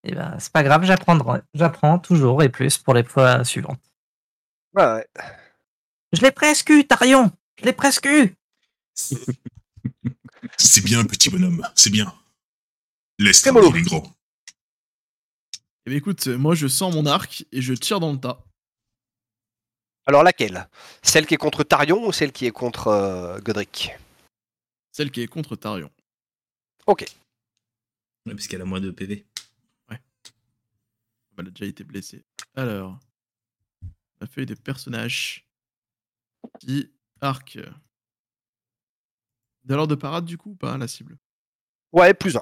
[0.04, 1.42] Et ben, c'est pas grave, j'apprendrai.
[1.54, 3.82] J'apprends toujours et plus pour les fois suivantes.
[4.74, 5.08] Ouais, ouais.
[6.14, 8.36] Je l'ai presque eu, Tarion Je l'ai presque eu
[10.58, 12.14] C'est bien, petit bonhomme, c'est bien.
[13.18, 14.14] Laisse les grands.
[15.86, 18.44] Eh bien, écoute, moi je sens mon arc et je tire dans le tas.
[20.10, 20.68] Alors laquelle?
[21.04, 23.92] Celle qui est contre Tarion ou celle qui est contre euh, Godric?
[24.92, 25.92] Celle qui est contre Tarion.
[28.26, 29.24] Ouais, parce qu'elle a moins de PV.
[29.92, 30.00] Elle
[31.38, 32.26] a déjà été blessée.
[32.56, 33.00] Alors,
[34.20, 35.48] la feuille de personnage.
[36.54, 36.92] Petit
[37.22, 37.60] arc.
[39.64, 41.20] De l'ordre de parade du coup ou pas la cible?
[41.92, 42.42] Ouais, plus 1.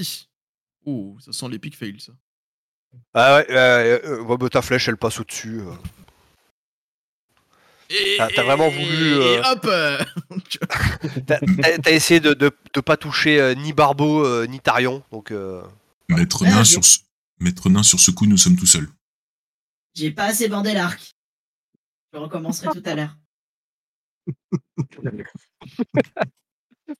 [0.00, 0.28] Si.
[0.84, 2.12] Oh, ça sent l'épic fail ça.
[3.14, 5.60] Ah ouais, euh, euh, ouais, bah, ta flèche elle passe au-dessus.
[5.60, 5.72] euh.
[7.90, 9.68] Et, T'as- t'as vraiment voulu, Et hop
[11.26, 15.62] T'as essayé de, de, de pas toucher euh, ni Barbeau euh, ni Tarion, donc euh,
[16.08, 16.98] Maître Ouais, nain, sur ce...
[17.40, 18.88] Maître nain, sur ce coup, nous sommes tout seuls.
[19.94, 21.12] J'ai pas assez bandé l'arc.
[22.12, 23.16] Je recommencerai tout à l'heure.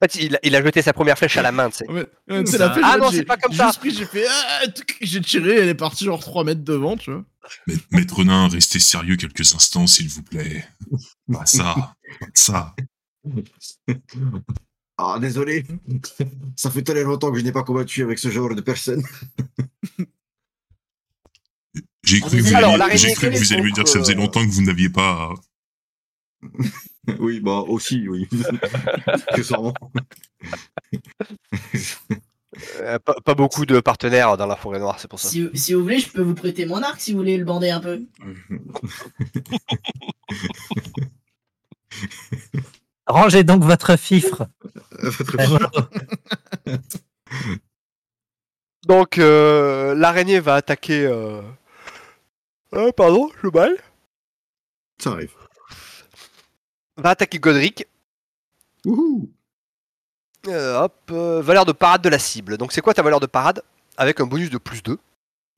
[0.01, 1.89] En fait, il, a- il a jeté sa première flèche à la main, tu sais.
[1.91, 3.71] Ouais, ouais, tu sais, Ça- la flèche, Ah non, c'est pas comme ça.
[3.85, 4.27] j'ai fait.
[4.29, 4.63] ah,
[5.01, 7.25] j'ai tiré, elle est partie genre 3 mètres devant, tu vois.
[7.67, 10.67] Ma- Maître Nain, restez sérieux quelques instants, s'il vous plaît.
[11.33, 11.75] Pas ça,
[12.21, 12.75] pas ça.
[14.97, 15.65] Ah, désolé.
[16.55, 19.03] Ça fait tellement longtemps que je n'ai pas combattu avec ce genre de personne.
[22.05, 22.55] J'ai Ah, cru, que vous désolé.
[22.55, 24.51] Alors, alliez- l'araignée j'ai cru que vous alliez me dire que ça faisait longtemps que
[24.53, 25.35] vous n'aviez pas.
[27.19, 28.29] Oui, bah aussi, oui.
[32.81, 35.29] Euh, pas, pas beaucoup de partenaires dans la forêt noire, c'est pour ça.
[35.29, 37.71] Si, si vous voulez, je peux vous prêter mon arc si vous voulez le bander
[37.71, 38.01] un peu.
[43.07, 44.47] Rangez donc votre fifre.
[48.87, 51.07] Donc, euh, l'araignée va attaquer.
[51.07, 51.41] Euh...
[52.75, 53.77] euh, pardon, je balle.
[54.99, 55.33] Ça arrive.
[56.97, 57.87] Va attaquer Godric.
[58.85, 59.31] Wouhou
[60.47, 62.59] Euh, hop, euh, valeur de parade de la cible.
[62.59, 63.63] Donc, c'est quoi ta valeur de parade
[63.97, 64.99] Avec un bonus de plus 2.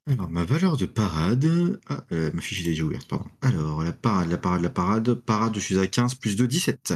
[0.09, 1.81] Alors, ma valeur de parade.
[1.89, 3.27] Ah, euh, ma fiche est déjà ouverte, pardon.
[3.43, 5.15] Alors, la parade, la parade, la parade.
[5.15, 6.95] Parade, je suis à 15 plus 2, 17.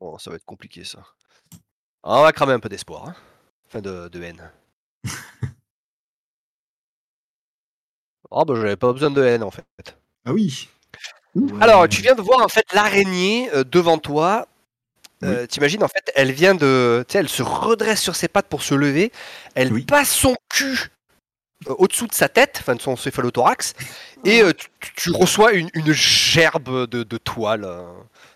[0.00, 1.04] Bon, ça va être compliqué ça.
[2.04, 3.08] Ah, on va cramer un peu d'espoir.
[3.08, 3.16] Hein.
[3.66, 4.50] Enfin, de, de haine.
[8.30, 9.98] oh, bah, j'avais pas besoin de haine en fait.
[10.24, 10.68] Ah oui
[11.60, 14.46] Alors, tu viens de voir en fait l'araignée euh, devant toi.
[15.22, 18.74] Euh, T'imagines en fait, elle vient de, elle se redresse sur ses pattes pour se
[18.74, 19.10] lever.
[19.54, 19.82] Elle Oui.
[19.84, 20.90] passe son cul
[21.68, 23.72] euh, au-dessous de sa tête, enfin de son céphalothorax,
[24.24, 24.52] et euh,
[24.96, 27.66] tu, reçois une, une gerbe de, de toile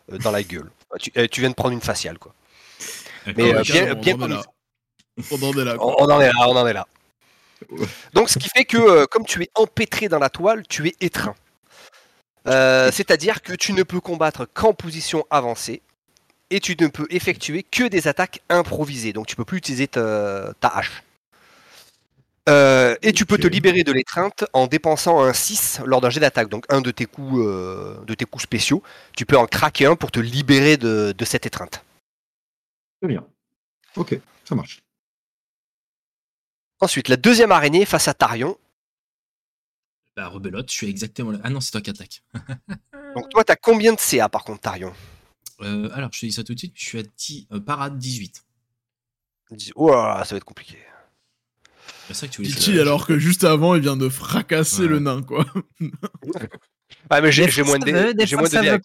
[0.08, 0.70] dans la gueule.
[0.98, 2.32] Tu, euh, tu viens de prendre une faciale quoi.
[3.26, 4.42] Mais bien, on en est comme là.
[5.30, 5.76] On en est là.
[5.76, 5.94] quoi.
[5.98, 6.86] on en est là, on en est là.
[8.14, 11.34] Donc, ce qui fait que, comme tu es empêtré dans la toile, tu es étreint.
[12.46, 15.82] Euh, C'est-à-dire que tu ne peux combattre qu'en position avancée
[16.50, 19.12] et tu ne peux effectuer que des attaques improvisées.
[19.12, 21.02] Donc, tu peux plus utiliser ta, ta hache.
[22.48, 26.20] Euh, et tu peux te libérer de l'étreinte en dépensant un 6 lors d'un jet
[26.20, 26.48] d'attaque.
[26.48, 28.82] Donc, un de tes coups, euh, de tes coups spéciaux.
[29.14, 31.84] Tu peux en craquer un pour te libérer de, de cette étreinte.
[33.02, 33.26] Très bien.
[33.96, 34.80] Ok, ça marche.
[36.80, 38.56] Ensuite, la deuxième araignée face à Tarion.
[40.18, 41.38] Bah, rebelote, je suis exactement là.
[41.44, 42.24] Ah non, c'est toi qui attaque.
[43.14, 44.92] Donc, toi, tu as combien de CA par contre, Tarion?
[45.60, 47.96] Euh, alors, je te dis ça tout de suite, je suis à 10, euh, parade
[47.98, 48.44] 18.
[49.52, 50.76] Dis- Ouah, ça va être compliqué.
[52.08, 54.88] C'est ça que tu voulais Dit-il alors que juste avant, il vient de fracasser Ouais.
[54.88, 55.44] le nain, quoi.
[57.08, 58.82] Ah, mais j'ai moins de dés, j'ai moins de ça dés avec.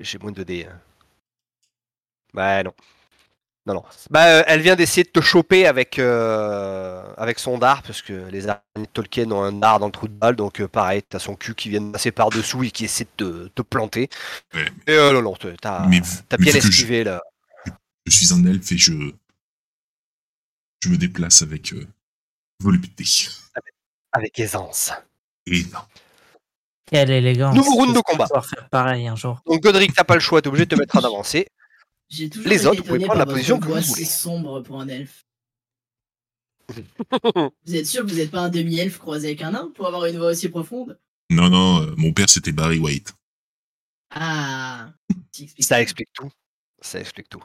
[0.00, 0.66] J'ai moins de dés.
[0.70, 0.80] hein.
[2.32, 2.72] Bah non.
[3.66, 3.82] Non, non.
[4.10, 8.12] Bah, euh, elle vient d'essayer de te choper avec, euh, avec son dard, parce que
[8.30, 11.02] les araignées de Tolkien ont un dard dans le trou de balle, donc euh, pareil,
[11.02, 14.10] t'as son cul qui vient de passer par-dessous et qui essaie de te, te planter.
[14.52, 14.66] Ouais.
[14.86, 17.22] Et euh, non, non, t'as Mais- t'as mais bien je- esquivé là.
[18.04, 18.92] Je suis un elfe et je.
[20.82, 21.86] Je me déplace avec euh,
[22.60, 23.04] volupté.
[24.12, 24.92] Avec aisance.
[25.46, 25.78] Et non.
[26.84, 27.54] Quelle élégance.
[27.56, 28.26] Nouveau round de combat.
[28.26, 29.40] faire pareil un jour.
[29.46, 31.48] Donc Godric, t'as pas le choix, t'es obligé de te mettre en avancée.
[32.14, 34.04] J'ai toujours Les autres, vous pouvez prendre la position que vous voix voulez.
[34.04, 35.26] sombre pour un elfe.
[37.66, 40.06] vous êtes sûr que vous n'êtes pas un demi-elfe croisé avec un nain pour avoir
[40.06, 40.98] une voix aussi profonde?
[41.30, 43.12] Non, non, euh, mon père c'était Barry White.
[44.10, 44.92] Ah
[45.32, 45.82] ça explique Ça tout.
[45.82, 46.30] explique tout.
[46.80, 47.42] Ça explique tout.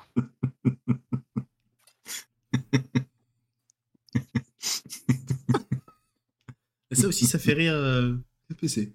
[6.91, 8.15] Ça aussi, ça fait rire euh,
[8.49, 8.93] le PC.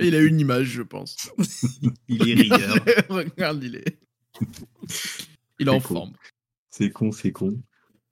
[0.00, 1.30] Il a une image, je pense.
[2.08, 2.76] Il est rigueur.
[3.08, 3.98] Regarde, il est.
[5.60, 6.12] Il est en forme.
[6.70, 7.60] C'est con, c'est con.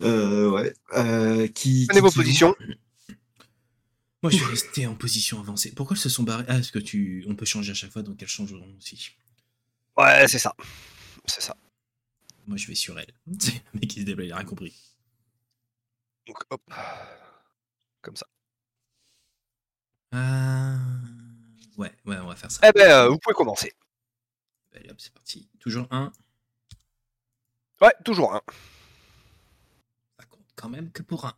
[0.02, 0.74] Euh, ouais.
[0.94, 2.54] Euh, qui, Prenez qui- vos positions.
[4.22, 5.72] Moi, je vais rester en position avancée.
[5.72, 7.24] Pourquoi ils se sont barrés Ah, est-ce que tu.
[7.28, 9.12] On peut changer à chaque fois, donc elles changeront aussi.
[9.96, 10.54] Ouais, c'est ça.
[11.26, 11.56] C'est ça.
[12.46, 13.12] Moi, je vais sur elle.
[13.40, 14.74] C'est le mec qui se débrouille, il a rien compris.
[16.26, 16.60] Donc, hop.
[18.02, 18.26] Comme ça.
[20.14, 20.76] Euh...
[21.76, 22.60] Ouais, ouais, on va faire ça.
[22.68, 23.72] Eh ben, euh, vous pouvez commencer.
[24.74, 25.48] Allez, hop, c'est parti.
[25.66, 26.12] Toujours un?
[27.80, 28.42] Ouais, toujours un.
[30.16, 31.34] Ça compte quand même que pour un.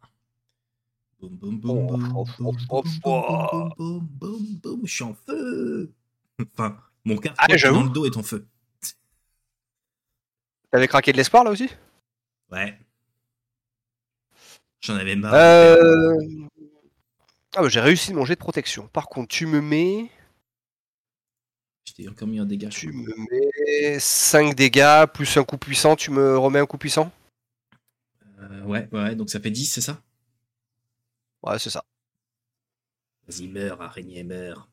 [1.19, 5.95] Boum, boum, boum, boum, boum, boum, boum, boum, boum, boum, je suis en feu.
[6.53, 8.47] Enfin, mon cœur Ah, dans le dos est en feu.
[10.71, 11.71] T'avais craqué de l'espoir là aussi?
[12.51, 12.79] Ouais.
[14.83, 15.33] J'en avais marre.
[15.33, 16.15] Euh...
[17.57, 18.89] Ah bah j'ai réussi mon jet de protection.
[18.89, 20.11] Par contre, tu me mets...
[21.87, 22.69] Je t'ai encore mis un dégât.
[22.69, 23.51] Tu me mets
[23.99, 25.97] 5 dégâts plus un coup puissant.
[25.97, 27.11] Tu me remets un coup puissant?
[28.41, 30.01] Euh, ouais, ouais, donc ça fait 10, c'est ça?
[31.43, 31.85] Ouais, c'est ça.
[33.27, 34.69] Vas-y, meurs, araignée, meurs.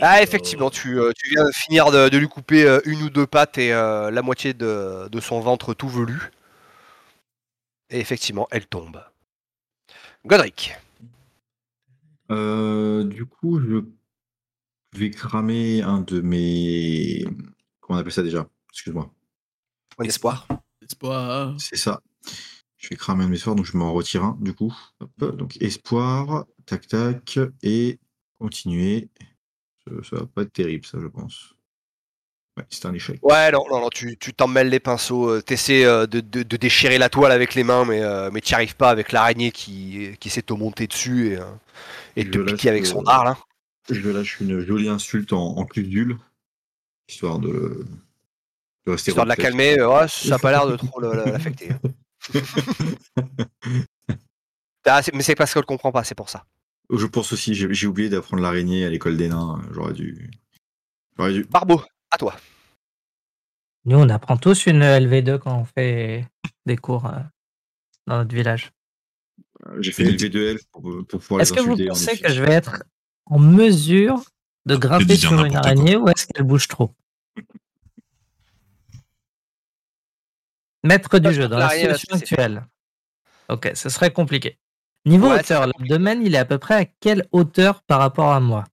[0.00, 3.10] Ah, effectivement, tu, euh, tu viens de finir de, de lui couper euh, une ou
[3.10, 6.30] deux pattes et euh, la moitié de, de son ventre tout velu.
[7.90, 9.02] Et effectivement, elle tombe.
[10.24, 10.76] Godric.
[12.30, 13.82] Euh, du coup, je
[14.92, 17.24] vais cramer un de mes.
[17.88, 18.46] Comment on appelle ça déjà?
[18.70, 19.10] Excuse-moi.
[19.96, 20.46] Point d'espoir.
[20.82, 21.54] Espoir.
[21.58, 22.02] C'est ça.
[22.76, 24.76] Je vais cramer un de mes sorts, donc je m'en retire un, du coup.
[25.00, 27.98] Hop, donc espoir, tac tac, et
[28.38, 29.08] continuer.
[29.86, 31.54] Ça, ça va pas être terrible, ça, je pense.
[32.58, 33.18] Ouais, c'est un échec.
[33.22, 35.30] Ouais, non, non, non, tu tu t'en mêles les pinceaux.
[35.30, 38.42] euh, T'essaies euh, de, de, de déchirer la toile avec les mains, mais, euh, mais
[38.42, 41.44] tu n'y arrives pas avec l'araignée qui, qui essaie de te monter dessus et, euh,
[42.16, 43.38] et de te piquer avec son dard, là.
[43.90, 46.18] Je lâche une jolie insulte en, en cul
[47.08, 47.84] histoire de,
[48.86, 51.70] de rester Histoire de la calmer, euh, ouais, ça a pas l'air de trop l'affecter.
[51.72, 51.80] hein.
[54.84, 56.46] Ah, c'est- mais c'est parce qu'elle comprend pas, c'est pour ça.
[56.90, 59.60] Je pense aussi, j'ai oublié d'apprendre l'araignée à l'école des nains.
[59.72, 60.30] J'aurais dû.
[61.18, 61.44] J'aurais dû.
[61.44, 62.34] Barbeau, à toi.
[63.84, 66.26] Nous, on apprend tous une LV2 quand on fait
[66.64, 67.18] des cours euh,
[68.06, 68.72] dans notre village.
[69.80, 72.82] J'ai fait une LV2L pour, pour pouvoir Est-ce que vous pensez que je vais être
[73.26, 74.22] en mesure
[74.68, 76.94] de grimper sur une araignée ou est-ce qu'elle bouge trop
[80.84, 82.66] Maître du Je jeu, dans la situation actuelle.
[83.48, 84.58] Ok, ce serait compliqué.
[85.06, 88.40] Niveau Ouais, hauteur, l'abdomen, il est à peu près à quelle hauteur par rapport à
[88.40, 88.64] moi?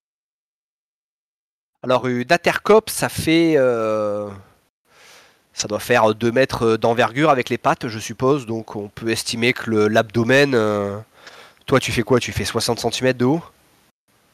[1.82, 3.54] Alors, une intercope, ça fait.
[3.58, 4.30] euh,
[5.54, 8.46] Ça doit faire 2 mètres d'envergure avec les pattes, je suppose.
[8.46, 10.54] Donc, on peut estimer que le- l'abdomen.
[10.54, 11.00] euh,
[11.66, 12.20] Toi, tu fais quoi?
[12.20, 13.42] Tu fais 60 cm de haut?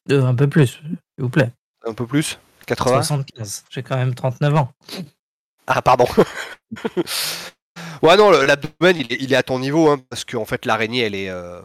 [0.10, 1.52] Euh, Un peu plus, s'il vous plaît.
[1.86, 2.40] Un peu plus?
[2.66, 3.66] 80 75.
[3.70, 4.74] J'ai quand même 39 ans.
[5.68, 6.06] Ah, pardon.
[8.02, 11.02] ouais, non, l'abdomen, il, est- il est à ton niveau, hein, parce qu'en fait, l'araignée,
[11.02, 11.30] elle est.
[11.30, 11.62] euh,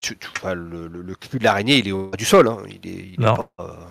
[0.00, 2.48] tu- tu- enfin, le, le- le cul de l'araignée, il est au bas du sol.
[2.48, 3.36] hein, Il est, il est Non.
[3.36, 3.86] pas, euh,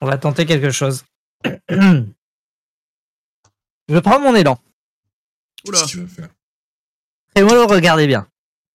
[0.00, 1.04] On va tenter quelque chose.
[3.88, 4.58] Je prends mon élan.
[5.66, 5.78] Oula.
[5.78, 6.28] Qu'est-ce que tu vas faire?
[7.36, 8.26] Et moi, regardez bien.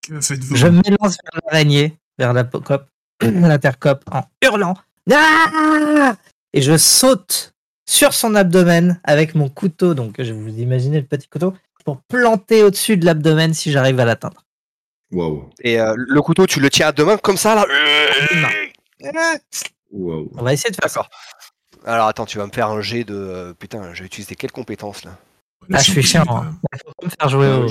[0.02, 0.56] Que faites-vous?
[0.56, 2.88] Je m'élance vers l'araignée, vers la pocope,
[3.48, 4.74] l'intercope, en hurlant.
[5.12, 6.16] Ah
[6.52, 7.54] Et je saute
[7.88, 9.94] sur son abdomen avec mon couteau.
[9.94, 11.54] Donc, je vous imaginez le petit couteau
[11.84, 14.44] pour planter au-dessus de l'abdomen si j'arrive à l'atteindre.
[15.62, 17.66] Et euh, le couteau, tu le tiens à deux mains comme ça, là.
[19.92, 21.08] On va essayer de faire ça.
[21.84, 23.14] Alors attends, tu vas me faire un jet de.
[23.14, 25.16] euh, Putain, je vais utiliser quelles compétences là?
[25.72, 26.24] Ah, je suis chiant.
[26.28, 26.54] hein.
[26.72, 27.68] Il faut pas me faire jouer au,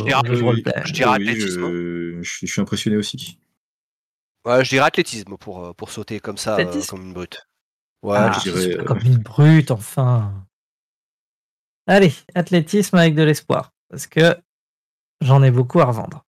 [0.86, 3.40] Je dirais- je je, je suis- je suis impressionné aussi.
[4.46, 7.46] Ouais, je dirais athlétisme pour, euh, pour sauter comme ça, euh, comme une brute.
[8.02, 10.46] Ouais, Ah, je dirais, pas euh, comme une brute, enfin.
[11.88, 13.72] Allez, athlétisme avec de l'espoir.
[13.90, 14.36] Parce que
[15.22, 16.26] j'en ai beaucoup à revendre.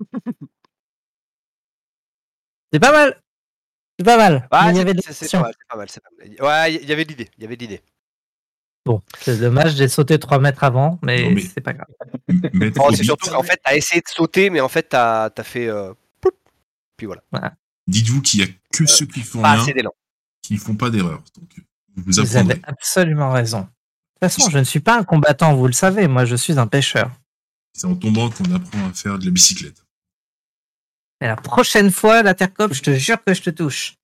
[2.72, 3.20] C'est pas mal.
[3.98, 4.48] C'est pas mal.
[4.50, 5.40] Ouais, Mais il y c'est- avait de c'est- c'est l'action.
[5.40, 6.28] pas mal, c'est pas mal, c'est pas mal.
[6.40, 7.82] Ouais, il y avait de l'idée, il y avait de l'idée.
[8.84, 11.86] Bon, c'est dommage, j'ai sauté 3 mètres avant, mais, mais- c'est pas grave.
[12.52, 15.42] Maître Oh, c'est surtout qu'en fait, t'as essayé de sauter, mais en fait, t'as as
[15.44, 15.68] fait.
[15.68, 15.94] euh,
[16.96, 17.22] puis voilà.
[17.86, 19.74] Dites-vous qu'il n'y a que ceux qui font Pas rien
[20.44, 21.22] qui ne font pas d'erreur.
[21.36, 21.60] Donc,
[21.96, 23.60] vous avez absolument raison.
[23.60, 26.58] De toute façon, je ne suis pas un combattant, vous le savez, moi je suis
[26.58, 27.10] un pêcheur.
[27.72, 29.84] C'est en tombant qu'on apprend à faire de la bicyclette.
[31.20, 33.96] Et la prochaine fois, la terre-cope, je te jure que je te touche.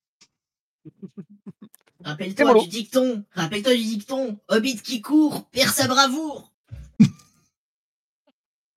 [2.04, 3.24] Rappelle-toi du dicton.
[3.34, 4.38] Rappelle-toi du dicton.
[4.48, 6.52] Hobbit qui court perd sa bravoure.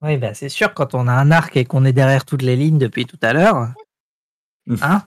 [0.06, 2.58] Oui, bah c'est sûr, quand on a un arc et qu'on est derrière toutes les
[2.58, 3.74] lignes depuis tout à l'heure.
[4.82, 5.04] Hein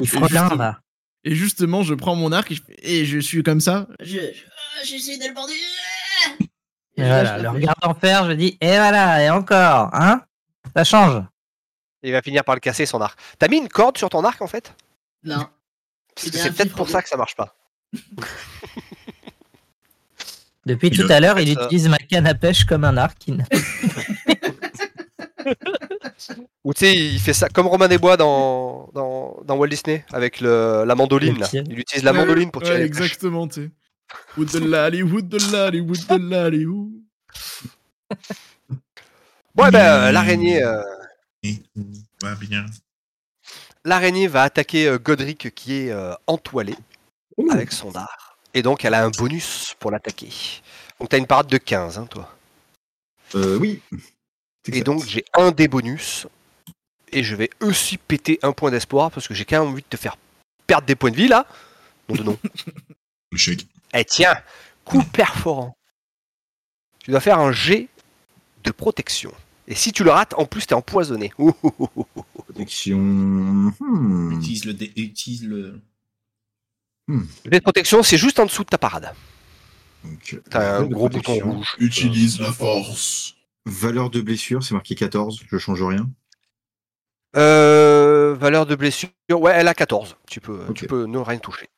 [0.00, 0.80] Il frôle un, là.
[1.24, 3.86] Et justement, je prends mon arc et je, fais- et je suis comme ça.
[4.00, 5.52] Je, je- ah, j'essaie de le border.
[6.96, 10.22] Et voilà, le regard en fer, je dis, et voilà, et encore, hein
[10.74, 11.22] Ça change.
[12.02, 13.18] Il va finir par le casser son arc.
[13.38, 14.72] T'as mis une corde sur ton arc en fait?
[15.24, 15.36] Non.
[15.36, 15.48] Parce
[16.14, 17.54] que C'était C'est peut-être pour ça que ça marche pas.
[20.66, 21.64] Depuis Il tout à l'heure, il ça.
[21.64, 23.18] utilise ma canne à pêche comme un arc.
[26.64, 30.40] Ou tu sais, il fait ça comme Romain Desbois dans, dans, dans Walt Disney avec
[30.40, 31.38] le, la mandoline.
[31.38, 31.48] Là.
[31.52, 33.12] Il utilise la mandoline pour Ouais, tirer les flèches.
[33.12, 33.70] exactement, tu sais.
[34.36, 36.66] Wood de lali, wood de lali, wood de lali.
[39.56, 40.62] Ouais, ben, euh, l'araignée.
[40.62, 40.82] euh,
[42.22, 42.66] va bien.
[43.84, 46.74] L'araignée va attaquer euh, Godric qui est euh, entoilé
[47.50, 48.36] avec son dard.
[48.54, 50.30] Et donc elle a un bonus pour l'attaquer.
[51.00, 52.34] Donc t'as une parade de 15, hein, toi.
[53.34, 53.80] Euh, oui.
[54.72, 56.26] Et donc j'ai un des bonus.
[57.10, 59.86] Et je vais aussi péter un point d'espoir parce que j'ai quand même envie de
[59.88, 60.16] te faire
[60.66, 61.46] perdre des points de vie là.
[62.08, 62.38] Non, de non.
[63.32, 63.66] Le chèque.
[63.94, 64.36] Eh tiens,
[64.84, 65.76] coup perforant.
[67.00, 67.88] Tu dois faire un jet
[68.64, 69.32] de protection.
[69.66, 71.32] Et si tu le rates, en plus t'es empoisonné.
[71.38, 72.06] Ouh, ouh, ouh.
[72.34, 72.98] Protection.
[72.98, 74.32] Hmm.
[74.38, 75.80] Utilise le, dé- utilise le.
[77.46, 79.14] Les protections, c'est juste en dessous de ta parade.
[80.50, 81.34] T'as un de gros protection.
[81.46, 81.74] bouton rouge.
[81.78, 83.34] Utilise la force.
[83.68, 86.08] Valeur de blessure, c'est marqué 14, je change rien.
[87.36, 90.16] Euh, valeur de blessure, ouais, elle a 14.
[90.26, 91.68] Tu peux, tu peux ne rien toucher.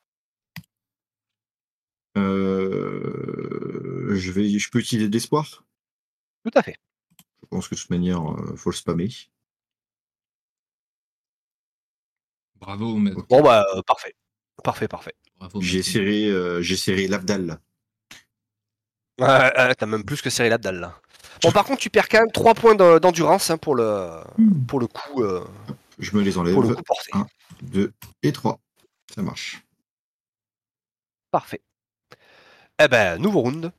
[2.17, 5.65] Euh, je, vais, je peux utiliser de l'espoir?
[6.45, 6.77] Tout à fait.
[7.43, 9.09] Je pense que de toute manière, euh, faut le spammer.
[12.55, 13.25] Bravo, maître.
[13.27, 14.15] Bon, bah, euh, parfait.
[14.63, 15.15] Parfait, parfait.
[15.37, 17.59] Bravo, J'ai serré, euh, j'ai serré l'Abdal.
[19.17, 21.01] T'as même plus que serré l'abdal là.
[21.41, 24.21] Bon, par contre, tu perds quand même 3 points de- d'endurance hein, pour, le,
[24.67, 25.43] pour le coup, euh,
[25.99, 26.53] Je me les enlève.
[26.53, 27.09] pour le coup porté.
[27.13, 27.25] 1,
[27.63, 28.59] 2 et 3.
[29.13, 29.63] Ça marche.
[31.31, 31.61] Parfait.
[32.83, 33.71] Eh ben, nouveau round.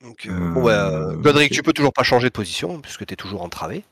[0.00, 3.16] Donc, euh, bon, bah, Euh, Godric, tu peux toujours pas changer de position puisque t'es
[3.16, 3.84] toujours entravé.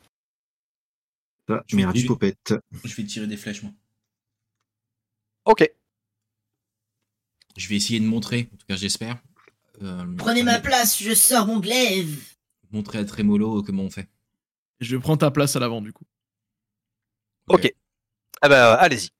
[1.49, 2.55] Ça, Je vais- merde, je vais- popette.
[2.85, 3.73] Je vais tirer des flèches, moi.
[5.47, 5.71] Ok.
[7.57, 9.19] Je vais essayer de montrer, en tout cas j'espère.
[9.83, 12.21] euh, Prenez ma place, je sors mon glaive.
[12.73, 14.09] Montrer à Trémolo comment on fait.
[14.81, 16.05] Je prends ta place à l'avant du coup.
[17.49, 17.65] Ok.
[18.45, 19.11] Eh ben, allez-y.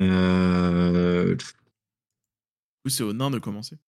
[0.00, 1.44] Euh, Du
[2.82, 3.78] coup, c'est au nain de commencer.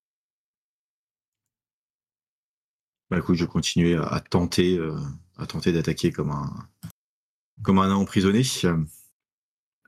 [3.10, 4.94] bah écoute, je vais continuer à, à tenter, euh,
[5.38, 6.68] à tenter d'attaquer comme un,
[7.62, 8.42] comme un emprisonné.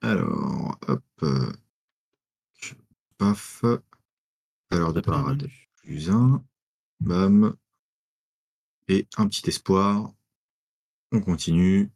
[0.03, 1.53] Alors, hop, euh,
[3.19, 3.65] paf,
[4.71, 6.45] valeur de parade plus un,
[7.01, 7.57] bam,
[8.89, 10.13] et un petit espoir.
[11.13, 11.91] On continue.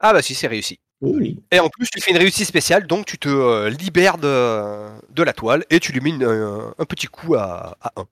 [0.00, 0.78] Ah bah si, c'est réussi.
[1.00, 1.18] Oh,
[1.50, 5.22] Et en plus, tu fais une réussite spéciale, donc tu te euh, libères de, de
[5.22, 8.06] la toile et tu lui mets une- un, un petit coup à, à 1.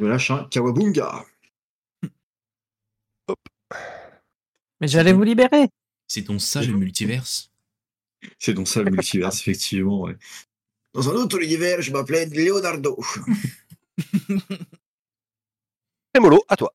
[0.00, 1.24] je lâche un Kawabunga.
[4.80, 5.68] Mais j'allais vous libérer.
[6.08, 7.50] C'est donc ça le multiverse?
[8.38, 10.00] C'est donc ça le multiverse, effectivement.
[10.02, 10.16] Ouais.
[10.94, 12.98] Dans un autre univers, je m'appelais Leonardo.
[16.12, 16.74] Trémolo, à toi.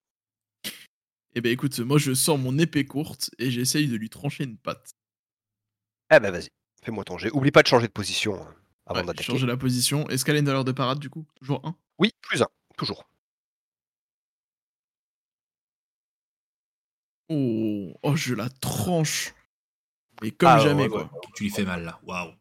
[1.37, 4.57] Eh ben écoute, moi je sors mon épée courte et j'essaye de lui trancher une
[4.57, 4.91] patte.
[6.13, 6.47] Eh ben vas-y,
[6.83, 7.29] fais-moi ton jet.
[7.31, 8.45] Oublie pas de changer de position euh,
[8.85, 9.23] avant Ouais, d'attaquer.
[9.33, 10.07] changer la position.
[10.07, 11.25] Est-ce qu'elle a une valeur de parade du coup?
[11.35, 13.05] Toujours 1 Oui, plus 1, toujours.
[17.29, 19.33] Oh, oh, je la tranche.
[20.21, 21.01] Mais comme Ah, jamais ouais, quoi.
[21.03, 21.09] ouais.
[21.35, 21.99] Tu lui fais mal là.
[22.03, 22.31] Waouh.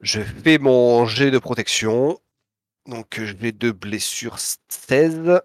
[0.00, 2.18] Je fais mon jet de protection.
[2.86, 5.40] Donc je vais de blessure 16.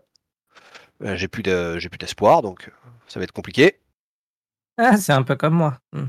[1.04, 2.72] Euh, j'ai plus de- j'ai plus d'espoir, donc euh,
[3.08, 3.80] ça va être compliqué.
[4.78, 5.80] Ah, c'est un peu comme moi.
[5.93, 6.06] Hmm.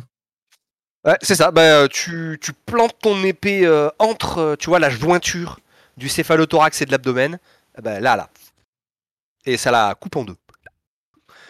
[1.05, 1.51] Ouais, c'est ça.
[1.51, 5.59] Bah, euh, tu, tu plantes ton épée euh, entre, euh, tu vois, la jointure
[5.97, 7.39] du céphalothorax et de l'abdomen.
[7.79, 8.29] Eh ben, là, là.
[9.47, 10.37] Et ça la coupe en deux.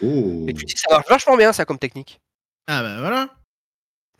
[0.03, 0.45] Oh.
[0.47, 2.19] Et tu dis, ça marche vachement bien, ça, comme technique.
[2.67, 3.29] Ah bah voilà.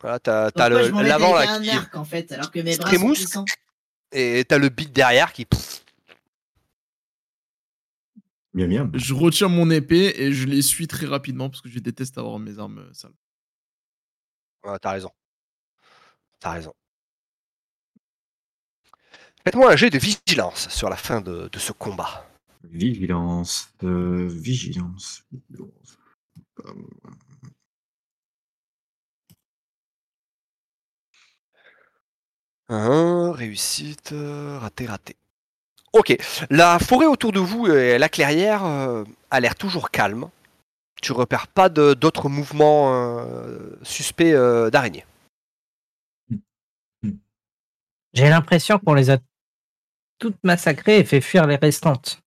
[0.00, 2.72] Voilà, t'as, t'as Pourquoi le, l'avant, là, un qui, arc en fait, alors que mes
[2.74, 3.18] se bras sont trémousse.
[3.18, 3.44] puissants.
[4.12, 5.46] et t'as le beat derrière qui,
[8.52, 8.90] Bien, bien.
[8.94, 12.58] Je retire mon épée et je l'essuie très rapidement parce que je déteste avoir mes
[12.58, 13.12] armes euh, sales.
[14.64, 15.10] Ouais, t'as raison.
[16.38, 16.72] T'as raison.
[19.42, 22.26] Faites-moi un jet de vigilance sur la fin de, de ce combat.
[22.70, 23.72] Vigilance.
[23.84, 25.24] euh, vigilance.
[25.32, 25.98] vigilance.
[26.64, 26.88] Hum,
[32.68, 35.16] Un, réussite, euh, raté, raté.
[35.92, 36.16] Ok,
[36.50, 40.28] la forêt autour de vous et la clairière euh, a l'air toujours calme.
[41.00, 45.04] Tu repères pas d'autres mouvements euh, suspects euh, d'araignées.
[48.14, 49.18] J'ai l'impression qu'on les a
[50.18, 52.23] toutes massacrées et fait fuir les restantes.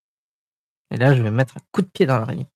[0.92, 2.48] Et là, je vais mettre un coup de pied dans l'araignée.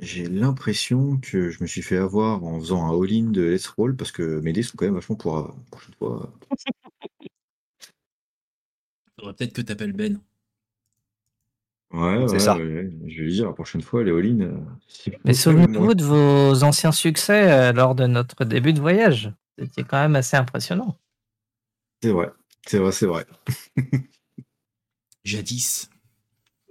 [0.00, 3.96] J'ai l'impression que je me suis fait avoir en faisant un all-in de Let's Roll
[3.96, 6.30] parce que mes dés sont quand même vachement pour la prochaine fois.
[9.18, 10.20] Faudrait peut-être que t'appelles Ben.
[11.92, 12.56] Ouais, C'est ouais, ça.
[12.56, 14.40] ouais, je vais lui dire la prochaine fois, les all-in.
[14.40, 14.58] euh,
[14.88, 15.94] c'est Mais pas souvenez-vous moi.
[15.94, 19.32] de vos anciens succès euh, lors de notre début de voyage.
[19.58, 20.96] C'était quand même assez impressionnant.
[22.02, 22.30] C'est vrai,
[22.66, 23.26] c'est vrai, c'est vrai.
[25.24, 25.88] Jadis.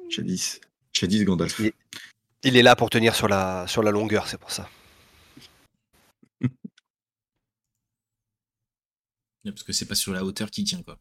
[0.09, 0.59] Jadis.
[1.01, 1.59] Jadis Gandalf.
[2.43, 4.69] Il est là pour tenir sur la, sur la longueur, c'est pour ça.
[9.43, 10.97] Parce que c'est pas sur la hauteur qui tient quoi.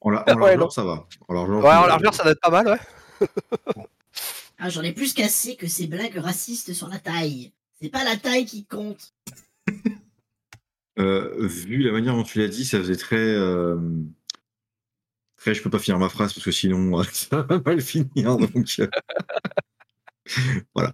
[0.00, 1.06] En, la, en Ouais, largeur, ça va.
[1.28, 1.88] En largeur, Ouais, ça en va.
[1.88, 2.78] largeur, ça doit être pas mal, ouais.
[4.58, 7.52] Ah, j'en ai plus cassé que ces blagues racistes sur la taille.
[7.80, 9.12] C'est pas la taille qui compte.
[10.98, 13.16] Euh, vu la manière dont tu l'as dit, ça faisait très.
[13.16, 13.76] euh,
[15.46, 18.36] Après, je peux pas finir ma phrase parce que sinon, ça va mal finir.
[18.52, 18.88] Donc, euh,
[20.74, 20.92] voilà.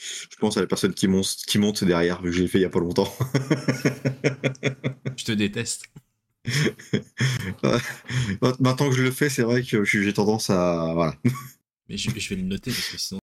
[0.00, 2.58] je pense à la personne qui monte, qui monte derrière, vu que je l'ai fait
[2.58, 3.14] il y a pas longtemps.
[5.16, 5.84] Je te déteste.
[8.58, 10.92] Maintenant que je le fais, c'est vrai que j'ai tendance à.
[10.92, 11.14] Voilà.
[11.88, 13.17] Mais je, je vais le noter parce que sinon